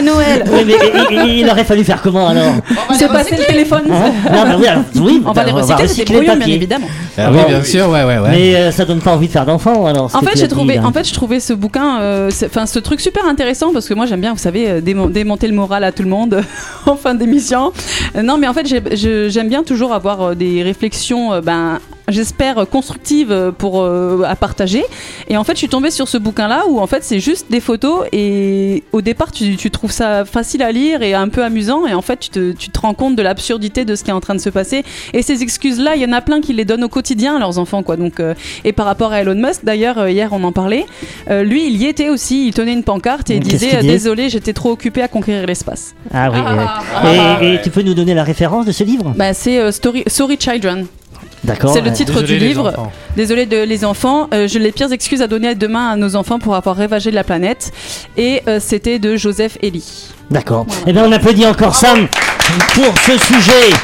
À 0.01 0.03
Noël. 0.03 0.45
Oui, 0.51 0.61
mais 0.67 1.39
il, 1.39 1.49
aurait 1.51 1.65
fallu 1.65 1.85
faire 1.85 2.01
comment 2.03 2.29
alors 2.29 2.53
C'est 2.97 3.09
passé 3.09 3.37
le 3.37 3.45
téléphone. 3.45 3.83
Hein 3.91 4.13
Non, 4.33 4.45
mais 4.49 4.55
oui, 4.57 4.67
alors, 4.67 4.83
oui, 4.97 5.23
On 5.27 5.33
va 5.33 5.45
les 5.45 5.53
recycler, 5.53 5.89
c'est 5.89 6.05
des 6.05 6.15
brouillons 6.15 6.37
bien 6.37 6.47
évidemment. 6.47 6.87
Ah 7.19 7.31
oui, 7.31 7.39
bien 7.49 7.63
sûr, 7.63 7.89
ouais, 7.91 8.05
ouais, 8.05 8.19
ouais. 8.19 8.31
Mais 8.31 8.55
euh, 8.57 8.71
ça 8.73 8.85
donne 8.85 9.01
pas 9.01 9.13
envie 9.13 9.27
de 9.27 9.33
faire 9.33 9.45
d'enfant 9.47 9.87
alors. 9.87 10.11
En 10.15 10.21
fait, 10.21 10.39
j'ai 10.39 10.49
trouvé, 10.49 10.79
en 10.79 10.93
fait, 10.93 11.07
je 11.09 11.13
trouvais 11.13 11.39
ce 11.41 11.53
bouquin, 11.53 12.01
euh, 12.01 12.31
c'est- 12.31 12.47
enfin, 12.47 12.67
ce 12.67 12.79
truc 12.79 13.01
super 13.01 13.27
intéressant 13.27 13.73
parce 13.73 13.89
que 13.89 13.95
moi, 13.95 14.07
j'aime 14.07 14.21
bien, 14.21 14.33
vous 14.33 14.39
savez, 14.39 14.69
euh, 14.71 14.81
démon- 14.81 15.09
démonter 15.11 15.47
le 15.49 15.55
moral 15.55 15.85
à 15.85 15.93
tout 15.93 16.03
le 16.03 16.09
monde 16.09 16.43
en 16.87 16.97
fin 16.97 17.15
d'émission. 17.15 17.73
Euh, 18.17 18.23
non, 18.23 18.39
mais 18.39 18.49
en 18.49 18.55
fait, 18.55 18.67
j'ai- 18.67 18.97
je- 18.97 19.29
j'aime 19.29 19.49
bien 19.49 19.63
toujours 19.63 19.93
avoir 19.93 20.23
euh, 20.31 20.35
des 20.35 20.63
réflexions, 20.63 21.33
euh, 21.35 21.41
ben, 21.41 21.79
j'espère 22.11 22.59
euh, 22.59 22.65
constructives 22.65 23.33
euh, 23.33 23.51
pour 23.53 23.83
euh, 23.83 24.23
à 24.27 24.37
partager. 24.37 24.85
Et 25.29 25.37
en 25.37 25.45
fait, 25.45 25.53
je 25.53 25.59
suis 25.59 25.69
tombée 25.69 25.91
sur 25.91 26.09
ce 26.09 26.19
bouquin-là 26.19 26.65
où 26.69 26.81
en 26.81 26.87
fait, 26.87 27.05
c'est 27.05 27.21
juste 27.21 27.51
des 27.51 27.61
photos 27.61 28.07
et 28.13 28.83
au 28.93 29.01
départ, 29.01 29.33
tu, 29.33 29.57
tu 29.57 29.71
trouves 29.71 29.93
ça 29.93 30.25
facile 30.25 30.63
à 30.63 30.73
lire 30.73 31.03
et 31.03 31.15
un 31.15 31.29
peu 31.29 31.45
amusant 31.45 31.87
et 31.87 31.95
en 31.95 32.03
fait, 32.03 32.19
tu 32.19 32.31
te, 32.31 32.53
tu 32.53 32.69
te 32.71 32.81
rends 32.81 32.95
compte 32.95 33.17
de 33.17 33.23
l'absurdité 33.23 33.85
de 33.85 33.95
ce 33.95 34.05
qui 34.05 34.11
est 34.11 34.15
en 34.15 34.21
train 34.21 34.35
de 34.35 34.41
se 34.41 34.51
passer. 34.51 34.85
Et 35.13 35.23
ces 35.23 35.43
excuses-là, 35.43 35.97
il 35.97 36.03
y 36.03 36.07
en 36.07 36.13
a 36.13 36.21
plein 36.21 36.41
qui 36.41 36.53
les 36.53 36.65
donnent 36.65 36.85
au 36.85 36.89
quotidien 36.89 37.37
à 37.37 37.39
leurs 37.39 37.59
enfants, 37.59 37.83
quoi. 37.83 37.97
Donc, 37.97 38.21
euh, 38.21 38.35
et 38.65 38.73
par 38.73 38.87
rapport 38.87 39.13
à 39.13 39.21
Elon 39.21 39.35
Musk, 39.35 39.65
d'ailleurs, 39.65 40.09
hier 40.09 40.31
on 40.33 40.43
en 40.45 40.53
parlait, 40.53 40.87
euh, 41.31 41.43
lui, 41.43 41.67
il 41.67 41.77
y 41.77 41.87
était 41.87 42.09
aussi, 42.09 42.49
il 42.49 42.55
tenait 42.55 42.73
une 42.73 42.85
pancarte 42.85 43.31
et 43.31 43.37
il 43.37 43.41
disait 43.41 43.67
disait 43.67 43.83
Désolé, 43.83 44.29
j'étais 44.29 44.53
trop 44.53 44.71
occupé 44.71 45.03
à 45.03 45.09
conquérir 45.09 45.47
l'espace. 45.47 45.95
Ah 46.13 46.31
oui. 46.31 46.39
Ah. 46.43 46.83
euh, 47.05 47.41
et, 47.43 47.55
et 47.55 47.61
tu 47.63 47.71
peux 47.71 47.83
nous 47.83 47.95
donner 47.95 48.15
la 48.15 48.25
référence 48.25 48.67
de 48.67 48.73
ce 48.73 48.85
livre? 48.85 49.13
Bah, 49.17 49.35
c'est 49.35 49.59
euh, 49.59 49.73
Story, 49.73 50.05
Sorry 50.07 50.37
Children. 50.39 50.87
D'accord. 51.45 51.73
C'est 51.73 51.81
le 51.81 51.93
titre 51.93 52.23
du 52.23 52.39
livre. 52.39 52.73
Désolé 53.17 53.47
de 53.47 53.63
les 53.63 53.85
enfants. 53.85 54.29
Euh, 54.35 54.47
J'ai 54.47 54.59
les 54.59 54.73
pires 54.73 54.93
excuses 54.93 55.23
à 55.23 55.27
donner 55.27 55.55
demain 55.55 55.91
à 55.91 55.97
nos 55.97 56.17
enfants 56.17 56.39
pour 56.39 56.55
avoir 56.55 56.77
ravagé 56.77 57.11
la 57.11 57.25
planète. 57.25 57.73
Et 58.17 58.43
euh, 58.47 58.59
c'était 58.61 58.99
de 58.99 59.17
Joseph 59.17 59.57
Eli. 59.63 60.09
D'accord. 60.31 60.67
Eh 60.87 60.93
bien, 60.93 61.05
on 61.07 61.13
applaudit 61.13 61.47
encore 61.47 61.75
Sam 61.75 62.07
pour 62.75 62.95
ce 63.07 63.19
sujet. 63.19 63.75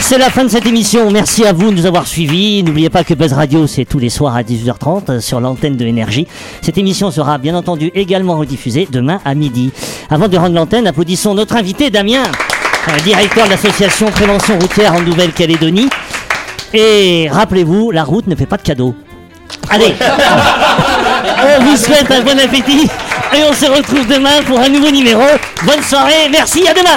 C'est 0.00 0.16
la 0.18 0.30
fin 0.30 0.44
de 0.44 0.48
cette 0.48 0.64
émission. 0.66 1.10
Merci 1.10 1.44
à 1.44 1.52
vous 1.52 1.70
de 1.70 1.76
nous 1.76 1.86
avoir 1.86 2.06
suivis. 2.06 2.62
N'oubliez 2.62 2.88
pas 2.88 3.04
que 3.04 3.14
Buzz 3.14 3.32
Radio, 3.32 3.66
c'est 3.66 3.84
tous 3.84 3.98
les 3.98 4.08
soirs 4.08 4.34
à 4.36 4.42
18h30 4.42 5.02
euh, 5.10 5.20
sur 5.20 5.40
l'antenne 5.40 5.76
de 5.76 5.84
Énergie. 5.84 6.26
Cette 6.62 6.78
émission 6.78 7.10
sera 7.10 7.36
bien 7.38 7.54
entendu 7.54 7.90
également 7.94 8.38
rediffusée 8.38 8.88
demain 8.90 9.20
à 9.24 9.34
midi. 9.34 9.70
Avant 10.08 10.28
de 10.28 10.36
rendre 10.36 10.54
l'antenne, 10.54 10.86
applaudissons 10.86 11.34
notre 11.34 11.56
invité 11.56 11.90
Damien, 11.90 12.22
euh, 12.88 13.00
directeur 13.04 13.44
de 13.46 13.50
l'association 13.50 14.06
Prévention 14.10 14.58
routière 14.58 14.94
en 14.94 15.02
Nouvelle-Calédonie. 15.02 15.88
Et 16.74 17.28
rappelez-vous, 17.30 17.90
la 17.90 18.04
route 18.04 18.26
ne 18.26 18.34
fait 18.34 18.46
pas 18.46 18.56
de 18.56 18.62
cadeaux. 18.62 18.94
Allez, 19.70 19.94
on 21.58 21.64
vous 21.64 21.76
souhaite 21.76 22.10
un 22.10 22.20
bon 22.20 22.38
appétit 22.38 22.88
et 23.34 23.42
on 23.48 23.52
se 23.52 23.66
retrouve 23.66 24.06
demain 24.06 24.42
pour 24.46 24.58
un 24.58 24.68
nouveau 24.68 24.90
numéro. 24.90 25.24
Bonne 25.64 25.82
soirée, 25.82 26.28
merci, 26.30 26.66
à 26.68 26.74
demain. 26.74 26.96